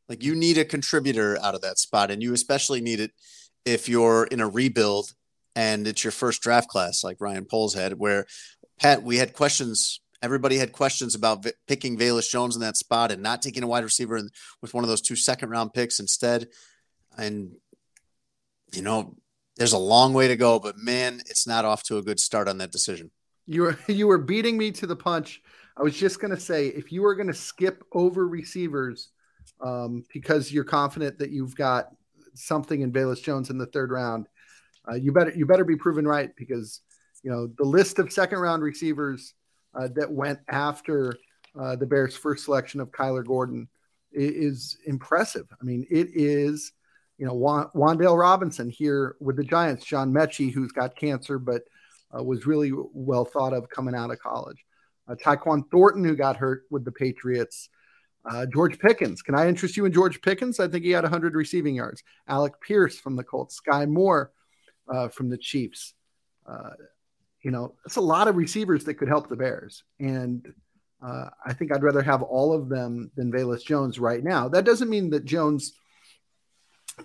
Like 0.09 0.23
you 0.23 0.35
need 0.35 0.59
a 0.59 0.64
contributor 0.64 1.38
out 1.42 1.55
of 1.55 1.61
that 1.62 1.79
spot, 1.79 2.11
and 2.11 2.23
you 2.23 2.33
especially 2.33 2.81
need 2.81 3.01
it 3.01 3.12
if 3.64 3.88
you're 3.88 4.25
in 4.25 4.40
a 4.40 4.49
rebuild 4.49 5.12
and 5.55 5.87
it's 5.87 6.05
your 6.05 6.12
first 6.12 6.40
draft 6.40 6.68
class, 6.68 7.03
like 7.03 7.21
Ryan 7.21 7.44
Poles 7.44 7.75
had, 7.75 7.99
where 7.99 8.27
Pat, 8.79 9.03
we 9.03 9.16
had 9.16 9.33
questions. 9.33 10.01
Everybody 10.20 10.57
had 10.57 10.72
questions 10.72 11.14
about 11.14 11.44
v- 11.44 11.52
picking 11.66 11.96
Velus 11.96 12.28
Jones 12.28 12.57
in 12.57 12.62
that 12.62 12.76
spot 12.76 13.12
and 13.12 13.22
not 13.22 13.42
taking 13.42 13.62
a 13.62 13.66
wide 13.66 13.85
receiver 13.85 14.16
in, 14.16 14.31
with 14.61 14.74
one 14.74 14.85
of 14.85 14.88
those 14.88 15.00
two 15.00 15.16
second 15.16 15.50
round 15.50 15.72
picks 15.72 16.00
instead. 16.00 16.48
And, 17.16 17.52
you 18.72 18.83
know, 18.83 19.14
there's 19.57 19.72
a 19.72 19.78
long 19.78 20.14
way 20.14 20.28
to 20.28 20.37
go, 20.37 20.59
but 20.59 20.78
man, 20.78 21.20
it's 21.26 21.46
not 21.46 21.64
off 21.64 21.83
to 21.85 21.98
a 21.98 22.02
good 22.02 22.20
start 22.20 22.48
on 22.48 22.59
that 22.59 22.72
decision. 22.72 23.11
You 23.46 23.62
were 23.62 23.78
you 23.88 24.07
were 24.07 24.18
beating 24.18 24.57
me 24.57 24.70
to 24.72 24.87
the 24.87 24.96
punch. 24.96 25.42
I 25.76 25.83
was 25.83 25.96
just 25.96 26.20
going 26.20 26.33
to 26.33 26.40
say 26.40 26.68
if 26.68 26.90
you 26.90 27.02
were 27.02 27.14
going 27.14 27.28
to 27.28 27.35
skip 27.35 27.85
over 27.92 28.26
receivers 28.26 29.11
um, 29.61 30.04
because 30.12 30.52
you're 30.52 30.64
confident 30.64 31.18
that 31.18 31.31
you've 31.31 31.54
got 31.54 31.88
something 32.35 32.81
in 32.81 32.92
Velus 32.92 33.22
Jones 33.22 33.50
in 33.50 33.59
the 33.59 33.66
third 33.66 33.90
round, 33.90 34.26
uh, 34.88 34.94
you 34.94 35.12
better 35.12 35.33
you 35.33 35.46
better 35.46 35.64
be 35.64 35.76
proven 35.76 36.07
right 36.07 36.31
because 36.37 36.81
you 37.22 37.31
know 37.31 37.48
the 37.59 37.64
list 37.64 37.98
of 37.98 38.12
second 38.12 38.38
round 38.38 38.62
receivers 38.62 39.35
uh, 39.79 39.88
that 39.95 40.11
went 40.11 40.41
after 40.49 41.14
uh, 41.59 41.77
the 41.77 41.87
Bears' 41.87 42.17
first 42.17 42.45
selection 42.45 42.81
of 42.81 42.91
Kyler 42.91 43.25
Gordon 43.25 43.69
is, 44.12 44.77
impressive. 44.87 45.47
I 45.61 45.64
mean, 45.64 45.87
it 45.91 46.09
is 46.12 46.73
you 47.19 47.27
know 47.27 47.35
Wan'Dale 47.35 48.19
Robinson 48.19 48.69
here 48.71 49.17
with 49.21 49.37
the 49.37 49.45
Giants, 49.45 49.85
John 49.85 50.12
Metchie, 50.12 50.53
who's 50.53 50.73
got 50.73 50.97
cancer, 50.97 51.38
but 51.38 51.62
uh, 52.17 52.23
was 52.23 52.47
really 52.47 52.73
well 52.93 53.25
thought 53.25 53.53
of 53.53 53.69
coming 53.69 53.95
out 53.95 54.11
of 54.11 54.19
college. 54.19 54.64
Uh, 55.09 55.14
Tyquan 55.14 55.62
Thornton, 55.71 56.05
who 56.05 56.17
got 56.17 56.37
hurt 56.37 56.64
with 56.71 56.85
the 56.85 56.93
Patriots. 56.93 57.69
Uh, 58.29 58.45
George 58.47 58.79
Pickens. 58.79 59.23
Can 59.23 59.35
I 59.35 59.49
interest 59.49 59.77
you 59.77 59.87
in 59.87 59.93
George 59.93 60.21
Pickens? 60.21 60.61
I 60.61 60.69
think 60.69 60.85
he 60.85 60.91
had 60.91 61.05
100 61.05 61.35
receiving 61.35 61.75
yards. 61.75 62.03
Alec 62.27 62.55
Pierce 62.61 62.99
from 62.99 63.17
the 63.17 63.25
Colts. 63.25 63.59
Skyy 63.61 63.88
Moore 63.88 64.33
uh, 64.88 65.09
from 65.09 65.31
the 65.31 65.38
Chiefs. 65.38 65.95
Uh, 66.47 66.71
you 67.42 67.51
know, 67.51 67.74
it's 67.85 67.96
a 67.96 68.01
lot 68.01 68.29
of 68.29 68.37
receivers 68.37 68.85
that 68.85 68.94
could 68.94 69.09
help 69.09 69.29
the 69.29 69.37
Bears. 69.37 69.85
And 70.01 70.53
uh, 71.03 71.31
I 71.44 71.53
think 71.53 71.72
I'd 71.72 71.83
rather 71.83 72.03
have 72.03 72.22
all 72.22 72.53
of 72.53 72.68
them 72.68 73.11
than 73.14 73.33
Velus 73.33 73.64
Jones 73.64 73.98
right 73.98 74.22
now. 74.22 74.48
That 74.48 74.64
doesn't 74.64 74.90
mean 74.90 75.11
that 75.11 75.24
Jones 75.24 75.74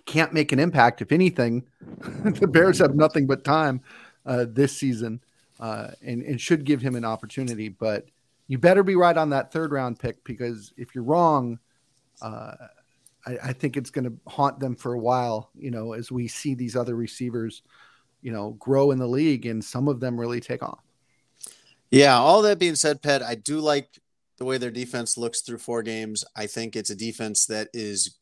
can't 0.05 0.33
make 0.33 0.51
an 0.51 0.59
impact. 0.59 1.01
If 1.01 1.11
anything, 1.11 1.63
the 1.79 2.47
Bears 2.47 2.79
have 2.79 2.95
nothing 2.95 3.27
but 3.27 3.43
time 3.43 3.81
uh, 4.25 4.45
this 4.49 4.75
season 4.75 5.21
uh, 5.59 5.91
and, 6.01 6.23
and 6.23 6.41
should 6.41 6.65
give 6.65 6.81
him 6.81 6.95
an 6.95 7.05
opportunity. 7.05 7.69
But 7.69 8.07
you 8.47 8.57
better 8.57 8.83
be 8.83 8.95
right 8.95 9.15
on 9.15 9.29
that 9.29 9.51
third 9.51 9.71
round 9.71 9.99
pick 9.99 10.23
because 10.23 10.73
if 10.77 10.95
you're 10.95 11.03
wrong, 11.03 11.59
uh, 12.21 12.53
I, 13.25 13.37
I, 13.43 13.53
think 13.53 13.77
it's 13.77 13.89
going 13.89 14.05
to 14.05 14.17
haunt 14.27 14.59
them 14.59 14.75
for 14.75 14.93
a 14.93 14.99
while, 14.99 15.49
you 15.55 15.71
know, 15.71 15.93
as 15.93 16.11
we 16.11 16.27
see 16.27 16.53
these 16.53 16.75
other 16.75 16.95
receivers, 16.95 17.63
you 18.23 18.31
know, 18.31 18.51
grow 18.51 18.91
in 18.91 18.97
the 18.97 19.07
league 19.07 19.45
and 19.45 19.63
some 19.63 19.87
of 19.87 19.99
them 19.99 20.19
really 20.19 20.39
take 20.39 20.63
off. 20.63 20.79
Yeah. 21.91 22.15
All 22.15 22.41
that 22.41 22.57
being 22.57 22.75
said, 22.75 23.03
Pet, 23.03 23.21
I 23.21 23.35
do 23.35 23.59
like 23.59 23.87
the 24.39 24.45
way 24.45 24.57
their 24.57 24.71
defense 24.71 25.17
looks 25.17 25.41
through 25.41 25.59
four 25.59 25.83
games. 25.83 26.25
I 26.35 26.47
think 26.47 26.75
it's 26.75 26.89
a 26.89 26.95
defense 26.95 27.45
that 27.47 27.67
is 27.73 28.17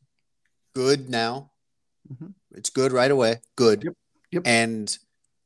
good 0.75 1.09
now. 1.09 1.51
Mm-hmm. 2.11 2.31
It's 2.55 2.69
good 2.69 2.91
right 2.91 3.11
away. 3.11 3.37
Good. 3.55 3.83
Yep. 3.83 3.93
Yep. 4.31 4.43
And 4.45 4.97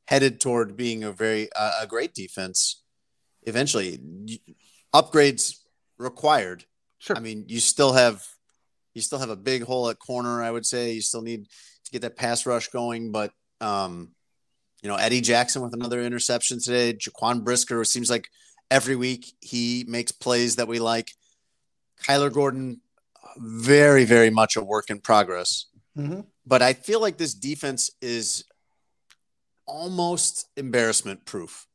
headed 0.08 0.40
toward 0.40 0.76
being 0.76 1.04
a 1.04 1.12
very 1.12 1.48
uh, 1.54 1.82
a 1.82 1.86
great 1.86 2.14
defense 2.14 2.82
eventually 3.42 4.00
upgrades 4.94 5.56
required 5.98 6.64
sure 6.98 7.16
i 7.16 7.20
mean 7.20 7.44
you 7.48 7.60
still 7.60 7.92
have 7.92 8.24
you 8.94 9.02
still 9.02 9.18
have 9.18 9.30
a 9.30 9.36
big 9.36 9.62
hole 9.62 9.88
at 9.88 9.98
corner 9.98 10.42
i 10.42 10.50
would 10.50 10.66
say 10.66 10.92
you 10.92 11.00
still 11.00 11.22
need 11.22 11.46
to 11.84 11.90
get 11.90 12.02
that 12.02 12.16
pass 12.16 12.46
rush 12.46 12.68
going 12.68 13.12
but 13.12 13.32
um 13.60 14.10
you 14.82 14.88
know 14.88 14.96
eddie 14.96 15.20
jackson 15.20 15.62
with 15.62 15.74
another 15.74 16.02
interception 16.02 16.60
today 16.60 16.92
jaquan 16.92 17.44
brisker 17.44 17.84
seems 17.84 18.10
like 18.10 18.28
every 18.70 18.96
week 18.96 19.34
he 19.40 19.84
makes 19.88 20.12
plays 20.12 20.56
that 20.56 20.68
we 20.68 20.78
like 20.78 21.12
kyler 22.04 22.32
gordon 22.32 22.80
very 23.38 24.04
very 24.04 24.30
much 24.30 24.56
a 24.56 24.62
work 24.62 24.90
in 24.90 25.00
progress 25.00 25.66
mm-hmm. 25.96 26.20
but 26.46 26.62
i 26.62 26.72
feel 26.72 27.00
like 27.00 27.16
this 27.16 27.34
defense 27.34 27.90
is 28.00 28.44
almost 29.66 30.48
embarrassment 30.56 31.24
proof. 31.24 31.66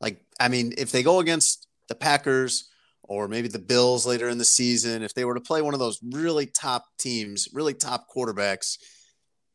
Like, 0.00 0.20
I 0.38 0.48
mean, 0.48 0.74
if 0.76 0.92
they 0.92 1.02
go 1.02 1.20
against 1.20 1.66
the 1.88 1.94
Packers 1.94 2.68
or 3.02 3.28
maybe 3.28 3.48
the 3.48 3.58
Bills 3.58 4.06
later 4.06 4.28
in 4.28 4.38
the 4.38 4.44
season, 4.44 5.02
if 5.02 5.14
they 5.14 5.24
were 5.24 5.34
to 5.34 5.40
play 5.40 5.62
one 5.62 5.74
of 5.74 5.80
those 5.80 5.98
really 6.02 6.46
top 6.46 6.84
teams, 6.98 7.48
really 7.52 7.74
top 7.74 8.06
quarterbacks, 8.14 8.78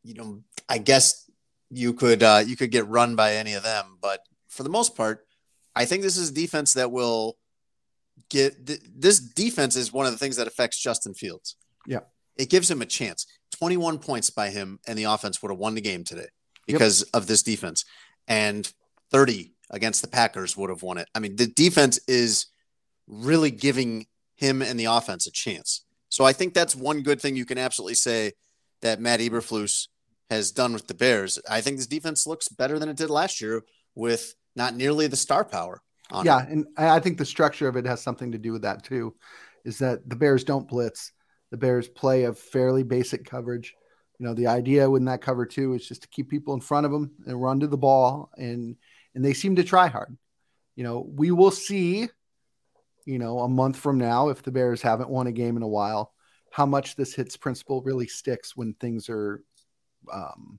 you 0.02 0.14
know, 0.14 0.42
I 0.68 0.78
guess 0.78 1.25
you 1.70 1.92
could 1.92 2.22
uh, 2.22 2.42
you 2.46 2.56
could 2.56 2.70
get 2.70 2.86
run 2.88 3.16
by 3.16 3.34
any 3.34 3.54
of 3.54 3.62
them. 3.62 3.98
But 4.00 4.20
for 4.48 4.62
the 4.62 4.68
most 4.68 4.96
part, 4.96 5.26
I 5.74 5.84
think 5.84 6.02
this 6.02 6.16
is 6.16 6.30
a 6.30 6.34
defense 6.34 6.74
that 6.74 6.90
will 6.90 7.36
get 8.30 8.66
th- 8.66 8.80
this 8.94 9.18
defense 9.20 9.76
is 9.76 9.92
one 9.92 10.06
of 10.06 10.12
the 10.12 10.18
things 10.18 10.36
that 10.36 10.46
affects 10.46 10.80
Justin 10.80 11.14
Fields. 11.14 11.56
Yeah, 11.86 12.00
it 12.36 12.50
gives 12.50 12.70
him 12.70 12.82
a 12.82 12.86
chance. 12.86 13.26
Twenty 13.56 13.76
one 13.76 13.98
points 13.98 14.30
by 14.30 14.50
him, 14.50 14.78
and 14.86 14.98
the 14.98 15.04
offense 15.04 15.42
would 15.42 15.50
have 15.50 15.58
won 15.58 15.74
the 15.74 15.80
game 15.80 16.04
today 16.04 16.28
because 16.66 17.00
yep. 17.00 17.08
of 17.14 17.26
this 17.26 17.42
defense. 17.42 17.84
And 18.28 18.70
30 19.10 19.52
against 19.70 20.02
the 20.02 20.08
Packers 20.08 20.56
would 20.56 20.70
have 20.70 20.82
won 20.82 20.98
it. 20.98 21.08
I 21.14 21.20
mean, 21.20 21.36
the 21.36 21.46
defense 21.46 21.98
is 22.08 22.46
really 23.06 23.50
giving 23.50 24.06
him 24.36 24.62
and 24.62 24.78
the 24.78 24.86
offense 24.86 25.26
a 25.26 25.30
chance. 25.30 25.84
So 26.08 26.24
I 26.24 26.32
think 26.32 26.54
that's 26.54 26.76
one 26.76 27.02
good 27.02 27.20
thing 27.20 27.36
you 27.36 27.46
can 27.46 27.58
absolutely 27.58 27.94
say 27.94 28.32
that 28.82 29.00
Matt 29.00 29.20
Eberflus 29.20 29.88
has 30.30 30.50
done 30.50 30.72
with 30.72 30.86
the 30.86 30.94
Bears. 30.94 31.38
I 31.48 31.60
think 31.60 31.76
this 31.76 31.86
defense 31.86 32.26
looks 32.26 32.48
better 32.48 32.78
than 32.78 32.88
it 32.88 32.96
did 32.96 33.10
last 33.10 33.40
year 33.40 33.62
with 33.94 34.34
not 34.54 34.74
nearly 34.74 35.06
the 35.06 35.16
star 35.16 35.44
power. 35.44 35.82
yeah, 36.24 36.42
it. 36.42 36.50
and 36.50 36.66
I 36.76 37.00
think 37.00 37.18
the 37.18 37.24
structure 37.24 37.68
of 37.68 37.76
it 37.76 37.86
has 37.86 38.02
something 38.02 38.32
to 38.32 38.38
do 38.38 38.52
with 38.52 38.62
that 38.62 38.84
too. 38.84 39.14
Is 39.64 39.78
that 39.78 40.08
the 40.08 40.16
Bears 40.16 40.44
don't 40.44 40.68
blitz. 40.68 41.12
The 41.50 41.56
Bears 41.56 41.88
play 41.88 42.24
a 42.24 42.32
fairly 42.32 42.82
basic 42.82 43.24
coverage 43.24 43.74
you 44.18 44.26
know 44.26 44.34
the 44.34 44.46
idea 44.46 44.90
in 44.92 45.04
that 45.06 45.20
cover 45.20 45.46
two 45.46 45.74
is 45.74 45.86
just 45.86 46.02
to 46.02 46.08
keep 46.08 46.28
people 46.28 46.54
in 46.54 46.60
front 46.60 46.86
of 46.86 46.92
them 46.92 47.10
and 47.26 47.40
run 47.40 47.60
to 47.60 47.66
the 47.66 47.76
ball 47.76 48.30
and 48.36 48.76
and 49.14 49.24
they 49.24 49.32
seem 49.32 49.56
to 49.56 49.64
try 49.64 49.86
hard 49.88 50.16
you 50.74 50.84
know 50.84 51.06
we 51.14 51.30
will 51.30 51.50
see 51.50 52.08
you 53.04 53.18
know 53.18 53.40
a 53.40 53.48
month 53.48 53.76
from 53.76 53.98
now 53.98 54.28
if 54.28 54.42
the 54.42 54.50
bears 54.50 54.82
haven't 54.82 55.10
won 55.10 55.26
a 55.26 55.32
game 55.32 55.56
in 55.56 55.62
a 55.62 55.68
while 55.68 56.12
how 56.50 56.66
much 56.66 56.96
this 56.96 57.14
hits 57.14 57.36
principle 57.36 57.82
really 57.82 58.06
sticks 58.06 58.56
when 58.56 58.74
things 58.74 59.08
are 59.08 59.42
um, 60.12 60.58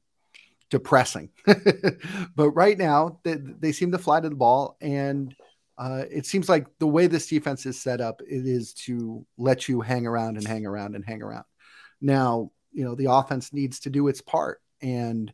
depressing. 0.70 1.30
But 2.36 2.52
right 2.52 2.78
now 2.78 3.20
they, 3.24 3.36
they 3.36 3.72
seem 3.72 3.92
to 3.92 3.98
fly 3.98 4.20
to 4.20 4.30
the 4.30 4.36
ball 4.36 4.78
and 4.82 5.36
uh, 5.78 6.04
it 6.10 6.26
seems 6.26 6.50
like 6.50 6.66
the 6.80 6.88
way 6.88 7.08
this 7.08 7.28
defense 7.28 7.66
is 7.66 7.80
set 7.80 8.02
up 8.02 8.22
it 8.22 8.48
is 8.48 8.74
to 8.74 9.26
let 9.38 9.68
you 9.68 9.82
hang 9.82 10.08
around 10.08 10.38
and 10.38 10.48
hang 10.48 10.66
around 10.66 10.96
and 10.96 11.06
hang 11.06 11.22
around. 11.22 11.46
Now 12.02 12.52
you 12.72 12.84
know 12.84 12.96
the 12.96 13.12
offense 13.12 13.54
needs 13.54 13.80
to 13.82 13.90
do 13.90 14.08
its 14.08 14.22
part 14.22 14.62
and 14.82 15.34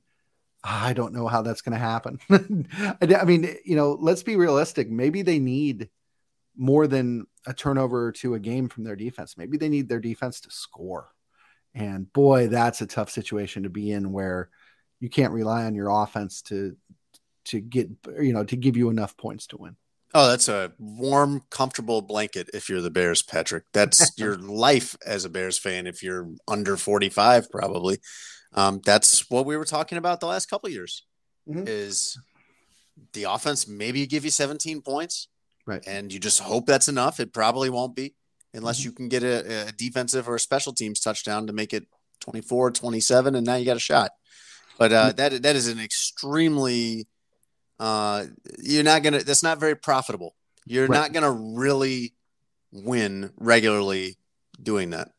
i 0.63 0.93
don't 0.93 1.13
know 1.13 1.28
how 1.28 1.41
that's 1.41 1.62
going 1.62 1.73
to 1.73 1.78
happen. 1.80 2.19
I 3.02 3.26
mean 3.26 3.56
you 3.65 3.76
know 3.76 3.97
let's 3.99 4.23
be 4.23 4.36
realistic. 4.36 4.89
Maybe 4.89 5.21
they 5.21 5.39
need 5.39 5.89
more 6.56 6.88
than 6.88 7.26
a 7.45 7.54
turnover 7.54 8.12
two 8.12 8.36
a 8.36 8.39
game 8.39 8.69
from 8.69 8.84
their 8.86 8.95
defense. 8.95 9.38
Maybe 9.38 9.58
they 9.58 9.69
need 9.69 9.89
their 9.89 9.99
defense 9.99 10.39
to 10.41 10.52
score 10.52 11.10
and 11.76 12.12
boy 12.14 12.48
that's 12.48 12.82
a 12.82 12.88
tough 12.88 13.10
situation 13.10 13.64
to 13.64 13.70
be 13.70 13.92
in 13.92 14.12
where 14.12 14.50
you 15.00 15.10
can't 15.10 15.34
rely 15.34 15.64
on 15.66 15.76
your 15.76 15.90
offense 15.90 16.42
to 16.42 16.76
to 17.46 17.60
get 17.60 17.90
you 18.20 18.34
know 18.34 18.44
to 18.44 18.56
give 18.56 18.78
you 18.78 18.90
enough 18.90 19.18
points 19.18 19.48
to 19.48 19.58
win 19.58 19.76
Oh, 20.16 20.30
that's 20.30 20.48
a 20.48 20.72
warm, 20.78 21.42
comfortable 21.50 22.02
blanket 22.02 22.52
if 22.54 22.70
you're 22.70 22.82
the 22.82 22.92
Bears, 22.92 23.24
Patrick. 23.24 23.64
That's 23.74 24.12
your 24.18 24.38
life 24.38 24.96
as 25.04 25.26
a 25.26 25.30
Bears 25.30 25.58
fan 25.58 25.88
if 25.88 26.04
you're 26.04 26.30
under 26.48 26.78
45, 26.78 27.50
probably. 27.50 27.98
Um, 28.54 28.80
that's 28.86 29.30
what 29.32 29.48
we 29.48 29.58
were 29.58 29.66
talking 29.66 29.98
about 29.98 30.20
the 30.20 30.28
last 30.28 30.52
couple 30.52 30.70
years 30.70 31.04
mm-hmm. 31.50 31.64
is 31.66 32.16
the 33.14 33.24
offense 33.24 33.68
maybe 33.68 34.06
give 34.06 34.24
you 34.24 34.30
17 34.30 34.82
points. 34.82 35.30
Right. 35.66 35.84
And 35.88 36.14
you 36.14 36.20
just 36.20 36.42
hope 36.42 36.68
that's 36.68 36.88
enough. 36.88 37.20
It 37.20 37.34
probably 37.34 37.72
won't 37.72 37.96
be 37.96 38.14
unless 38.54 38.80
mm-hmm. 38.80 38.89
you 38.89 38.92
can 38.94 39.10
get 39.10 39.24
a, 39.24 39.68
a 39.68 39.72
defensive 39.72 40.28
or 40.30 40.36
a 40.36 40.39
special 40.39 40.74
teams 40.74 41.00
touchdown 41.00 41.48
to 41.48 41.54
make 41.54 41.74
it 41.74 41.88
24, 42.22 42.72
27, 42.72 43.36
and 43.36 43.46
now 43.46 43.56
you 43.56 43.66
got 43.66 43.78
a 43.78 43.82
shot. 43.82 44.12
But 44.78 44.92
uh, 44.92 45.10
mm-hmm. 45.10 45.16
that 45.18 45.42
that 45.44 45.56
is 45.56 45.68
an 45.68 45.80
extremely 45.80 47.08
uh, 47.80 48.26
you're 48.62 48.84
not 48.84 49.04
gonna. 49.04 49.24
That's 49.24 49.44
not 49.44 49.60
very 49.60 49.76
profitable. 49.76 50.36
You're 50.66 50.88
right. 50.88 50.98
not 50.98 51.13
gonna 51.13 51.32
really 51.32 52.13
win 52.72 53.32
regularly 53.38 54.18
doing 54.62 54.92
that. 54.92 55.10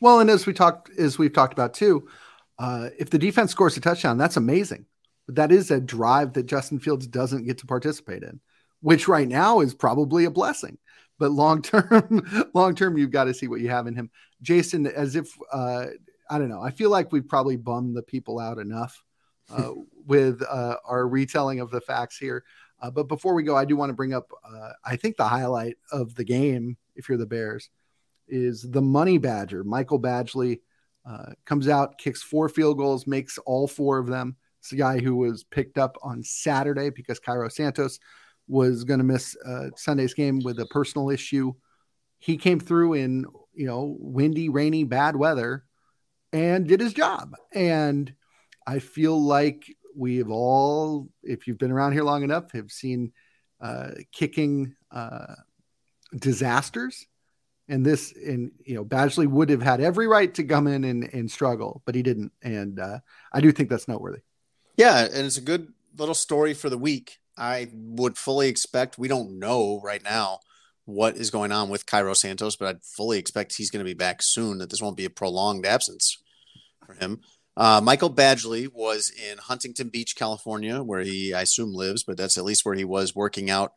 Well, 0.00 0.20
and 0.20 0.30
as 0.30 0.46
we 0.46 0.52
talked, 0.52 0.90
as 0.98 1.18
we've 1.18 1.32
talked 1.32 1.52
about 1.52 1.74
too, 1.74 2.08
uh, 2.58 2.90
if 2.98 3.10
the 3.10 3.18
defense 3.18 3.50
scores 3.50 3.76
a 3.76 3.80
touchdown, 3.80 4.18
that's 4.18 4.36
amazing. 4.36 4.86
But 5.26 5.36
that 5.36 5.52
is 5.52 5.70
a 5.70 5.80
drive 5.80 6.32
that 6.34 6.46
Justin 6.46 6.78
Fields 6.78 7.06
doesn't 7.06 7.46
get 7.46 7.58
to 7.58 7.66
participate 7.66 8.22
in, 8.22 8.40
which 8.80 9.08
right 9.08 9.28
now 9.28 9.60
is 9.60 9.74
probably 9.74 10.24
a 10.24 10.30
blessing. 10.30 10.78
But 11.18 11.32
long 11.32 11.62
term, 11.62 12.50
long 12.54 12.74
term, 12.74 12.96
you've 12.96 13.10
got 13.10 13.24
to 13.24 13.34
see 13.34 13.48
what 13.48 13.60
you 13.60 13.70
have 13.70 13.86
in 13.86 13.94
him, 13.94 14.10
Jason. 14.42 14.86
As 14.86 15.16
if 15.16 15.28
uh, 15.52 15.86
I 16.30 16.38
don't 16.38 16.48
know. 16.48 16.62
I 16.62 16.70
feel 16.70 16.90
like 16.90 17.12
we've 17.12 17.28
probably 17.28 17.56
bummed 17.56 17.96
the 17.96 18.02
people 18.02 18.38
out 18.38 18.58
enough 18.58 19.02
uh, 19.50 19.72
with 20.06 20.42
uh, 20.42 20.76
our 20.84 21.08
retelling 21.08 21.60
of 21.60 21.70
the 21.70 21.80
facts 21.80 22.18
here. 22.18 22.44
Uh, 22.80 22.90
but 22.90 23.08
before 23.08 23.34
we 23.34 23.42
go, 23.42 23.56
I 23.56 23.64
do 23.64 23.76
want 23.76 23.90
to 23.90 23.94
bring 23.94 24.14
up, 24.14 24.30
uh, 24.44 24.70
I 24.84 24.96
think 24.96 25.16
the 25.16 25.26
highlight 25.26 25.76
of 25.90 26.14
the 26.14 26.24
game, 26.24 26.76
if 26.94 27.08
you're 27.08 27.18
the 27.18 27.26
Bears, 27.26 27.70
is 28.28 28.62
the 28.62 28.82
money 28.82 29.18
badger. 29.18 29.64
Michael 29.64 30.00
Badgley 30.00 30.60
uh, 31.08 31.32
comes 31.44 31.68
out, 31.68 31.98
kicks 31.98 32.22
four 32.22 32.48
field 32.48 32.76
goals, 32.76 33.06
makes 33.06 33.38
all 33.38 33.66
four 33.66 33.98
of 33.98 34.06
them. 34.06 34.36
It's 34.60 34.70
the 34.70 34.76
guy 34.76 35.00
who 35.00 35.16
was 35.16 35.44
picked 35.44 35.78
up 35.78 35.96
on 36.02 36.22
Saturday 36.22 36.90
because 36.90 37.18
Cairo 37.18 37.48
Santos 37.48 37.98
was 38.48 38.84
going 38.84 38.98
to 38.98 39.04
miss 39.04 39.36
uh, 39.46 39.66
Sunday's 39.76 40.14
game 40.14 40.40
with 40.42 40.58
a 40.58 40.66
personal 40.66 41.10
issue. 41.10 41.52
He 42.18 42.36
came 42.36 42.58
through 42.58 42.94
in, 42.94 43.26
you 43.54 43.66
know, 43.66 43.96
windy, 44.00 44.48
rainy, 44.48 44.84
bad 44.84 45.14
weather 45.14 45.64
and 46.32 46.66
did 46.66 46.80
his 46.80 46.92
job. 46.92 47.34
And 47.54 48.12
I 48.66 48.80
feel 48.80 49.20
like 49.22 49.64
we've 49.96 50.30
all, 50.30 51.08
if 51.22 51.46
you've 51.46 51.58
been 51.58 51.70
around 51.70 51.92
here 51.92 52.02
long 52.02 52.22
enough, 52.22 52.52
have 52.52 52.70
seen 52.70 53.12
uh, 53.60 53.90
kicking 54.12 54.74
uh, 54.90 55.34
disasters. 56.16 57.06
And 57.70 57.84
this, 57.84 58.14
and 58.16 58.50
you 58.64 58.74
know, 58.74 58.84
Badgley 58.84 59.26
would 59.26 59.50
have 59.50 59.60
had 59.60 59.82
every 59.82 60.06
right 60.06 60.32
to 60.34 60.44
come 60.44 60.66
in 60.66 60.84
and, 60.84 61.04
and 61.12 61.30
struggle, 61.30 61.82
but 61.84 61.94
he 61.94 62.02
didn't. 62.02 62.32
And 62.42 62.80
uh, 62.80 63.00
I 63.30 63.42
do 63.42 63.52
think 63.52 63.68
that's 63.68 63.86
noteworthy. 63.86 64.20
Yeah, 64.78 65.04
and 65.04 65.26
it's 65.26 65.36
a 65.36 65.42
good 65.42 65.72
little 65.98 66.14
story 66.14 66.54
for 66.54 66.70
the 66.70 66.78
week. 66.78 67.18
I 67.38 67.68
would 67.72 68.18
fully 68.18 68.48
expect. 68.48 68.98
We 68.98 69.08
don't 69.08 69.38
know 69.38 69.80
right 69.82 70.02
now 70.02 70.40
what 70.84 71.16
is 71.16 71.30
going 71.30 71.52
on 71.52 71.68
with 71.68 71.86
Cairo 71.86 72.14
Santos, 72.14 72.56
but 72.56 72.68
I'd 72.68 72.82
fully 72.82 73.18
expect 73.18 73.56
he's 73.56 73.70
going 73.70 73.84
to 73.84 73.88
be 73.88 73.94
back 73.94 74.22
soon. 74.22 74.58
That 74.58 74.70
this 74.70 74.82
won't 74.82 74.96
be 74.96 75.04
a 75.04 75.10
prolonged 75.10 75.66
absence 75.66 76.22
for 76.84 76.94
him. 76.94 77.20
Uh, 77.56 77.80
Michael 77.82 78.12
Badgley 78.12 78.68
was 78.72 79.10
in 79.10 79.38
Huntington 79.38 79.88
Beach, 79.88 80.14
California, 80.16 80.82
where 80.82 81.00
he, 81.00 81.34
I 81.34 81.42
assume, 81.42 81.74
lives, 81.74 82.04
but 82.04 82.16
that's 82.16 82.38
at 82.38 82.44
least 82.44 82.64
where 82.64 82.76
he 82.76 82.84
was 82.84 83.16
working 83.16 83.50
out 83.50 83.72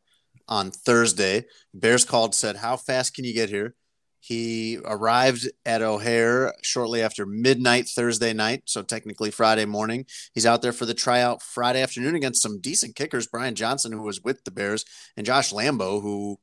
on 0.47 0.69
Thursday. 0.69 1.45
Bears 1.73 2.05
called, 2.05 2.35
said, 2.35 2.57
How 2.57 2.77
fast 2.77 3.15
can 3.15 3.25
you 3.25 3.33
get 3.33 3.49
here? 3.49 3.75
He 4.23 4.77
arrived 4.85 5.49
at 5.65 5.81
O'Hare 5.81 6.53
shortly 6.61 7.01
after 7.01 7.25
midnight 7.25 7.89
Thursday 7.89 8.33
night, 8.33 8.61
so 8.65 8.83
technically 8.83 9.31
Friday 9.31 9.65
morning. 9.65 10.05
He's 10.33 10.45
out 10.45 10.61
there 10.61 10.71
for 10.71 10.85
the 10.85 10.93
tryout 10.93 11.41
Friday 11.41 11.81
afternoon 11.81 12.13
against 12.13 12.43
some 12.43 12.61
decent 12.61 12.95
kickers, 12.95 13.25
Brian 13.25 13.55
Johnson, 13.55 13.91
who 13.91 14.03
was 14.03 14.21
with 14.21 14.43
the 14.43 14.51
Bears, 14.51 14.85
and 15.17 15.25
Josh 15.25 15.51
Lambo, 15.51 16.03
who 16.03 16.39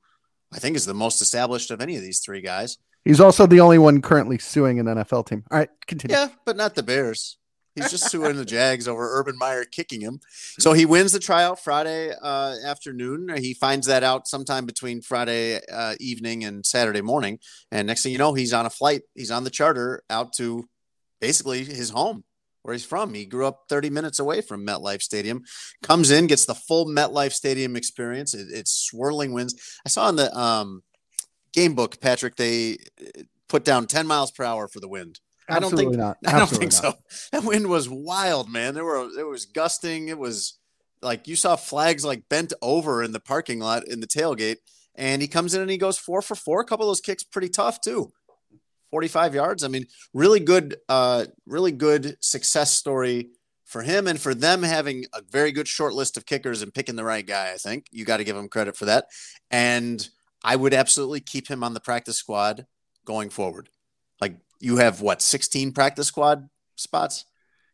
I 0.53 0.59
think 0.59 0.75
is 0.75 0.87
the 0.87 0.95
most 0.95 1.23
established 1.23 1.71
of 1.71 1.81
any 1.81 1.95
of 1.95 2.03
these 2.03 2.19
three 2.19 2.41
guys. 2.41 2.79
He's 3.05 3.21
also 3.21 3.47
the 3.47 3.61
only 3.61 3.79
one 3.79 4.03
currently 4.03 4.39
suing 4.39 4.81
an 4.81 4.87
NFL 4.87 5.27
team. 5.27 5.45
All 5.51 5.59
right, 5.59 5.71
continue. 5.87 6.17
Yeah, 6.17 6.31
but 6.45 6.57
not 6.57 6.75
the 6.75 6.83
Bears. 6.83 7.39
He's 7.79 7.91
just 7.91 8.11
suing 8.11 8.37
the 8.37 8.45
Jags 8.45 8.89
over 8.89 9.19
Urban 9.19 9.39
Meyer 9.39 9.65
kicking 9.65 10.01
him. 10.01 10.21
So 10.59 10.73
he 10.73 10.87
wins 10.87 11.13
the 11.13 11.21
tryout 11.21 11.61
Friday 11.61 12.13
uh, 12.21 12.57
afternoon. 12.65 13.37
He 13.37 13.55
finds 13.55 13.87
that 13.87 14.03
out 14.03 14.27
sometime 14.27 14.67
between 14.67 15.01
Friday 15.01 15.61
uh, 15.73 15.95
evening 16.01 16.45
and 16.45 16.67
Saturday 16.67 17.03
morning. 17.03 17.39
And 17.71 17.87
next 17.87 18.03
thing 18.03 18.13
you 18.13 18.19
know, 18.19 18.35
he's 18.35 18.53
on 18.53 18.67
a 18.67 18.71
flight. 18.71 19.03
He's 19.15 19.31
on 19.31 19.45
the 19.45 19.51
charter 19.51 20.03
out 20.11 20.33
to 20.35 20.69
basically 21.21 21.65
his 21.65 21.91
home 21.91 22.25
where 22.63 22.75
he's 22.75 22.85
from. 22.85 23.15
He 23.15 23.25
grew 23.25 23.47
up 23.47 23.65
30 23.69 23.91
minutes 23.91 24.19
away 24.19 24.41
from 24.41 24.67
MetLife 24.67 25.03
Stadium. 25.03 25.43
Comes 25.83 26.11
in, 26.11 26.27
gets 26.27 26.45
the 26.45 26.55
full 26.55 26.87
MetLife 26.87 27.33
Stadium 27.33 27.77
experience. 27.77 28.35
It, 28.35 28.49
it's 28.51 28.73
swirling 28.73 29.33
winds. 29.33 29.55
I 29.87 29.89
saw 29.89 30.09
in 30.09 30.17
the 30.17 30.37
um, 30.37 30.83
game 31.53 31.75
book, 31.75 32.01
Patrick, 32.01 32.37
they 32.37 32.79
uh, 33.01 33.23
put 33.49 33.65
down 33.65 33.87
10 33.87 34.07
miles 34.07 34.31
per 34.31 34.45
hour 34.45 34.69
for 34.69 34.81
the 34.81 34.89
wind. 34.89 35.21
Absolutely 35.49 35.57
I 35.57 35.61
don't 35.61 35.91
think 35.91 35.99
not. 35.99 36.17
I 36.27 36.33
don't 36.33 36.43
Absolutely 36.43 36.71
think 36.71 36.85
not. 36.85 36.99
so. 37.11 37.29
That 37.33 37.45
wind 37.45 37.67
was 37.69 37.89
wild, 37.89 38.51
man. 38.51 38.75
There 38.75 38.85
were 38.85 39.09
it 39.19 39.27
was 39.27 39.47
gusting. 39.47 40.09
It 40.09 40.19
was 40.19 40.59
like 41.03 41.29
you 41.29 41.37
saw 41.37 41.57
flags 41.57 42.05
like 42.05 42.29
bent 42.29 42.53
over 42.63 43.03
in 43.03 43.13
the 43.13 43.21
parking 43.21 43.61
lot 43.61 43.87
in 43.87 44.01
the 44.01 44.07
tailgate. 44.07 44.57
And 44.95 45.23
he 45.23 45.29
comes 45.29 45.55
in 45.55 45.63
and 45.63 45.71
he 45.71 45.79
goes 45.79 45.97
four 45.97 46.23
for 46.23 46.35
four. 46.35 46.61
A 46.61 46.65
couple 46.65 46.87
of 46.87 46.91
those 46.91 47.01
kicks 47.01 47.23
pretty 47.23 47.49
tough 47.49 47.81
too. 47.81 48.11
45 48.91 49.35
yards. 49.35 49.63
I 49.63 49.69
mean, 49.69 49.85
really 50.13 50.41
good, 50.41 50.77
uh, 50.89 51.27
really 51.47 51.73
good 51.73 52.17
success 52.21 52.73
story 52.73 53.29
for 53.65 53.83
him 53.83 54.07
and 54.07 54.19
for 54.19 54.35
them 54.35 54.63
having 54.63 55.05
a 55.13 55.21
very 55.31 55.53
good 55.53 55.69
short 55.69 55.93
list 55.93 56.17
of 56.17 56.25
kickers 56.27 56.63
and 56.63 56.73
picking 56.73 56.97
the 56.97 57.05
right 57.05 57.27
guy. 57.27 57.53
I 57.53 57.59
think 57.59 57.87
you 57.93 58.05
got 58.05 58.17
to 58.17 58.25
give 58.25 58.37
him 58.37 58.49
credit 58.49 58.77
for 58.77 58.87
that. 58.87 59.07
And 59.51 60.09
I 60.43 60.57
would 60.57 60.73
absolutely 60.73 61.21
keep 61.21 61.49
him 61.49 61.63
on 61.63 61.75
the 61.75 61.81
practice 61.81 62.17
squad 62.17 62.67
going 63.05 63.29
forward. 63.29 63.69
You 64.61 64.79
have 64.79 65.01
what 65.01 65.23
16 65.23 65.73
practice 65.73 66.07
squad 66.09 66.49
spots. 66.77 67.25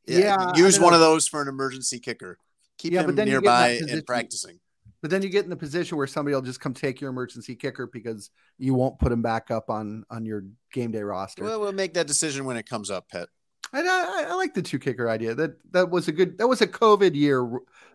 Yeah, 0.07 0.53
use 0.55 0.79
one 0.79 0.91
know. 0.91 0.97
of 0.97 1.01
those 1.01 1.27
for 1.27 1.41
an 1.41 1.49
emergency 1.49 1.99
kicker. 1.99 2.39
Keep 2.79 2.93
Yeah, 2.93 3.01
him 3.01 3.07
but 3.07 3.17
then 3.17 3.27
you 3.29 3.33
get 3.33 3.39
in 3.39 3.45
that 3.45 3.71
nearby 3.81 3.93
and 3.93 4.07
practicing. 4.07 4.61
But 5.01 5.11
then 5.11 5.23
you 5.23 5.29
get 5.29 5.45
in 5.45 5.51
the 5.51 5.57
position 5.57 5.99
where 5.99 6.07
somebody 6.07 6.35
will 6.35 6.43
just 6.43 6.61
come 6.61 6.73
take 6.73 7.01
your 7.01 7.11
emergency 7.11 7.55
kicker 7.55 7.87
because 7.87 8.31
you 8.59 8.73
won't 8.73 8.99
put 8.99 9.13
him 9.13 9.21
back 9.21 9.51
up 9.51 9.69
on 9.69 10.05
on 10.09 10.25
your 10.25 10.45
game 10.73 10.93
day 10.93 11.03
roster. 11.03 11.45
Well, 11.45 11.61
we'll 11.61 11.73
make 11.73 11.95
that 11.95 12.07
decision 12.07 12.47
when 12.47 12.57
it 12.57 12.67
comes 12.67 12.91
up, 12.91 13.09
Pet. 13.11 13.29
And 13.75 13.89
I, 13.89 14.23
I, 14.23 14.27
I 14.31 14.35
like 14.35 14.55
the 14.55 14.63
two 14.63 14.79
kicker 14.79 15.11
idea. 15.11 15.35
That 15.35 15.57
that 15.73 15.91
was 15.91 16.09
a 16.09 16.13
good. 16.13 16.39
That 16.39 16.47
was 16.47 16.63
a 16.63 16.67
COVID 16.67 17.15
year 17.15 17.47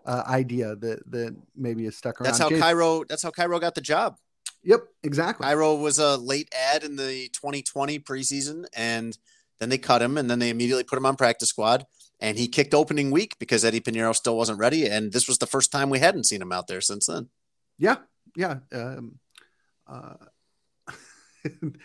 uh, 0.06 0.24
idea 0.28 0.76
that 0.76 1.12
that 1.12 1.36
maybe 1.56 1.86
is 1.86 1.98
stuck 1.98 2.20
around. 2.20 2.26
That's 2.26 2.38
how 2.40 2.50
Jason- 2.50 2.62
Cairo. 2.62 3.04
That's 3.08 3.24
how 3.24 3.32
Cairo 3.32 3.60
got 3.60 3.76
the 3.76 3.82
job. 3.82 4.18
Yep, 4.64 4.82
exactly. 5.04 5.46
Cairo 5.46 5.76
was 5.76 6.00
a 6.00 6.18
late 6.18 6.50
ad 6.54 6.84
in 6.84 6.96
the 6.96 7.30
2020 7.34 8.00
preseason, 8.00 8.66
and 8.76 9.18
then 9.60 9.70
they 9.70 9.78
cut 9.78 10.02
him, 10.02 10.18
and 10.18 10.30
then 10.30 10.40
they 10.40 10.50
immediately 10.50 10.84
put 10.84 10.98
him 10.98 11.06
on 11.06 11.16
practice 11.16 11.50
squad. 11.50 11.86
And 12.20 12.38
he 12.38 12.48
kicked 12.50 12.74
opening 12.74 13.12
week 13.12 13.36
because 13.40 13.64
Eddie 13.64 13.80
Piñeiro 13.80 14.14
still 14.16 14.36
wasn't 14.36 14.60
ready, 14.60 14.86
and 14.88 15.14
this 15.14 15.28
was 15.28 15.38
the 15.38 15.48
first 15.48 15.72
time 15.72 15.90
we 15.90 16.00
hadn't 16.00 16.26
seen 16.26 16.42
him 16.42 16.52
out 16.52 16.68
there 16.68 16.82
since 16.82 17.06
then. 17.06 17.30
yeah, 17.78 17.98
yeah. 18.36 18.58
Um, 18.74 19.20
uh, 19.88 20.16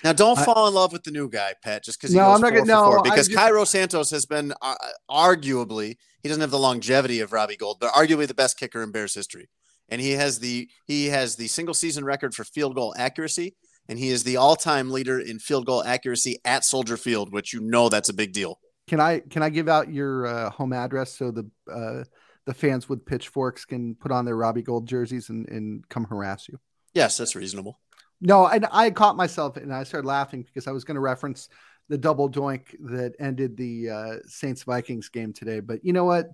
Now, 0.03 0.13
don't 0.13 0.37
I- 0.39 0.45
fall 0.45 0.67
in 0.67 0.75
love 0.75 0.93
with 0.93 1.05
the 1.05 1.13
new 1.13 1.29
guy, 1.29 1.55
Pat, 1.63 1.85
just 1.85 2.01
because 2.01 2.11
he 2.13 2.19
No, 2.19 2.25
goes 2.27 2.35
I'm 2.35 2.41
not 2.41 2.49
four 2.49 2.59
gonna- 2.59 2.67
for 2.67 2.67
no, 2.67 2.93
four. 2.97 3.03
Because 3.05 3.29
just- 3.29 3.39
Cairo 3.39 3.65
Santos 3.65 4.11
has 4.11 4.27
been 4.27 4.53
uh, 4.61 4.75
arguably 5.09 5.97
he 6.23 6.29
doesn't 6.29 6.41
have 6.41 6.51
the 6.51 6.59
longevity 6.59 7.21
of 7.21 7.33
Robbie 7.33 7.57
Gould, 7.57 7.79
but 7.81 7.93
arguably 7.93 8.27
the 8.27 8.35
best 8.35 8.59
kicker 8.59 8.83
in 8.83 8.91
Bears 8.91 9.15
history, 9.15 9.49
and 9.89 10.01
he 10.01 10.13
has 10.13 10.39
the 10.39 10.69
he 10.87 11.07
has 11.07 11.37
the 11.37 11.49
single 11.49 11.75
season 11.75 12.05
record 12.05 12.35
for 12.35 12.45
field 12.45 12.75
goal 12.75 12.95
accuracy, 12.97 13.55
and 13.89 13.99
he 13.99 14.11
is 14.11 14.25
the 14.25 14.37
all 14.37 14.57
time 14.57 14.91
leader 14.91 15.19
in 15.21 15.39
field 15.39 15.67
goal 15.67 15.83
accuracy 15.85 16.39
at 16.45 16.65
Soldier 16.65 16.97
Field, 16.97 17.33
which 17.33 17.53
you 17.53 17.61
know 17.61 17.89
that's 17.89 18.09
a 18.09 18.15
big 18.15 18.33
deal. 18.33 18.59
can 18.87 19.01
I 19.01 19.21
can 19.21 19.43
I 19.43 19.51
give 19.51 19.69
out 19.69 19.93
your 19.93 20.27
uh, 20.27 20.51
home 20.51 20.73
address 20.73 21.17
so 21.17 21.31
the 21.31 21.49
uh, 21.73 22.05
the 22.47 22.55
fans 22.55 22.89
with 22.89 23.07
pitchforks 23.07 23.65
can 23.65 23.95
put 23.95 24.13
on 24.13 24.25
their 24.25 24.37
Robbie 24.37 24.63
Gould 24.63 24.87
jerseys 24.87 25.31
and, 25.31 25.49
and 25.49 25.89
come 25.89 26.05
harass 26.05 26.49
you? 26.49 26.59
Yes, 26.93 27.17
that's 27.17 27.35
reasonable. 27.35 27.81
No, 28.21 28.47
and 28.47 28.67
I 28.71 28.91
caught 28.91 29.17
myself 29.17 29.57
and 29.57 29.73
I 29.73 29.85
started 29.85 30.07
laughing 30.07 30.43
because 30.43 30.67
I 30.67 30.73
was 30.73 30.85
going 30.85 30.95
to 30.95 31.01
reference 31.01 31.49
the 31.89 31.99
double 31.99 32.31
doink 32.31 32.75
that 32.81 33.15
ended 33.19 33.57
the 33.57 33.91
uh, 33.91 34.15
Saints 34.27 34.63
Vikings 34.63 35.09
game 35.09 35.33
today. 35.33 35.61
But 35.61 35.85
you 35.85 35.93
know 35.93 36.05
what? 36.05 36.31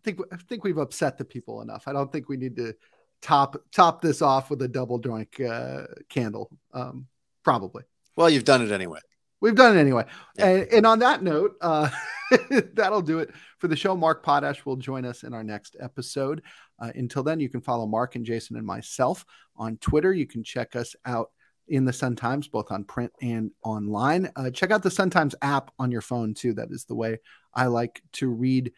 I 0.00 0.02
think 0.02 0.20
I 0.32 0.36
think 0.36 0.64
we've 0.64 0.78
upset 0.78 1.18
the 1.18 1.24
people 1.24 1.60
enough. 1.60 1.84
I 1.86 1.92
don't 1.92 2.10
think 2.10 2.28
we 2.28 2.36
need 2.36 2.56
to 2.56 2.74
top 3.20 3.56
top 3.72 4.00
this 4.00 4.22
off 4.22 4.48
with 4.48 4.62
a 4.62 4.68
double 4.68 5.00
doink 5.00 5.40
uh, 5.46 5.86
candle. 6.08 6.50
Um, 6.72 7.06
probably. 7.44 7.84
Well, 8.16 8.30
you've 8.30 8.44
done 8.44 8.62
it 8.62 8.72
anyway. 8.72 9.00
We've 9.40 9.54
done 9.54 9.76
it 9.76 9.80
anyway. 9.80 10.04
Yeah. 10.36 10.46
And, 10.46 10.72
and 10.72 10.86
on 10.86 10.98
that 10.98 11.22
note, 11.22 11.56
uh, 11.60 11.88
that'll 12.74 13.02
do 13.02 13.20
it 13.20 13.30
for 13.58 13.68
the 13.68 13.76
show. 13.76 13.96
Mark 13.96 14.22
Potash 14.22 14.66
will 14.66 14.76
join 14.76 15.04
us 15.04 15.22
in 15.22 15.32
our 15.32 15.44
next 15.44 15.76
episode. 15.80 16.42
Uh, 16.78 16.92
until 16.94 17.22
then, 17.22 17.40
you 17.40 17.48
can 17.48 17.60
follow 17.60 17.86
Mark 17.86 18.16
and 18.16 18.24
Jason 18.24 18.56
and 18.56 18.66
myself 18.66 19.24
on 19.56 19.78
Twitter. 19.78 20.12
You 20.12 20.26
can 20.26 20.44
check 20.44 20.76
us 20.76 20.94
out 21.06 21.30
in 21.68 21.84
the 21.84 21.92
Sun 21.92 22.16
Times, 22.16 22.48
both 22.48 22.70
on 22.70 22.84
print 22.84 23.12
and 23.22 23.50
online. 23.62 24.30
Uh, 24.36 24.50
check 24.50 24.70
out 24.70 24.82
the 24.82 24.90
Sun 24.90 25.10
Times 25.10 25.34
app 25.40 25.70
on 25.78 25.90
your 25.90 26.00
phone, 26.02 26.34
too. 26.34 26.52
That 26.54 26.70
is 26.70 26.84
the 26.84 26.94
way 26.94 27.18
I 27.54 27.66
like 27.66 28.02
to 28.14 28.28
read 28.28 28.72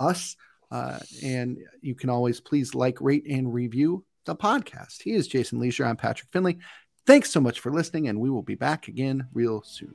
us. 0.00 0.36
Uh, 0.70 0.98
and 1.22 1.58
you 1.80 1.94
can 1.94 2.10
always 2.10 2.40
please 2.40 2.74
like, 2.74 3.00
rate, 3.00 3.24
and 3.28 3.52
review 3.52 4.04
the 4.24 4.36
podcast. 4.36 5.02
He 5.02 5.12
is 5.12 5.26
Jason 5.26 5.58
Lieser. 5.58 5.84
I'm 5.84 5.96
Patrick 5.96 6.30
Finley. 6.32 6.58
Thanks 7.06 7.30
so 7.30 7.40
much 7.40 7.60
for 7.60 7.72
listening, 7.72 8.08
and 8.08 8.20
we 8.20 8.28
will 8.28 8.42
be 8.42 8.54
back 8.54 8.88
again 8.88 9.26
real 9.32 9.62
soon. 9.62 9.94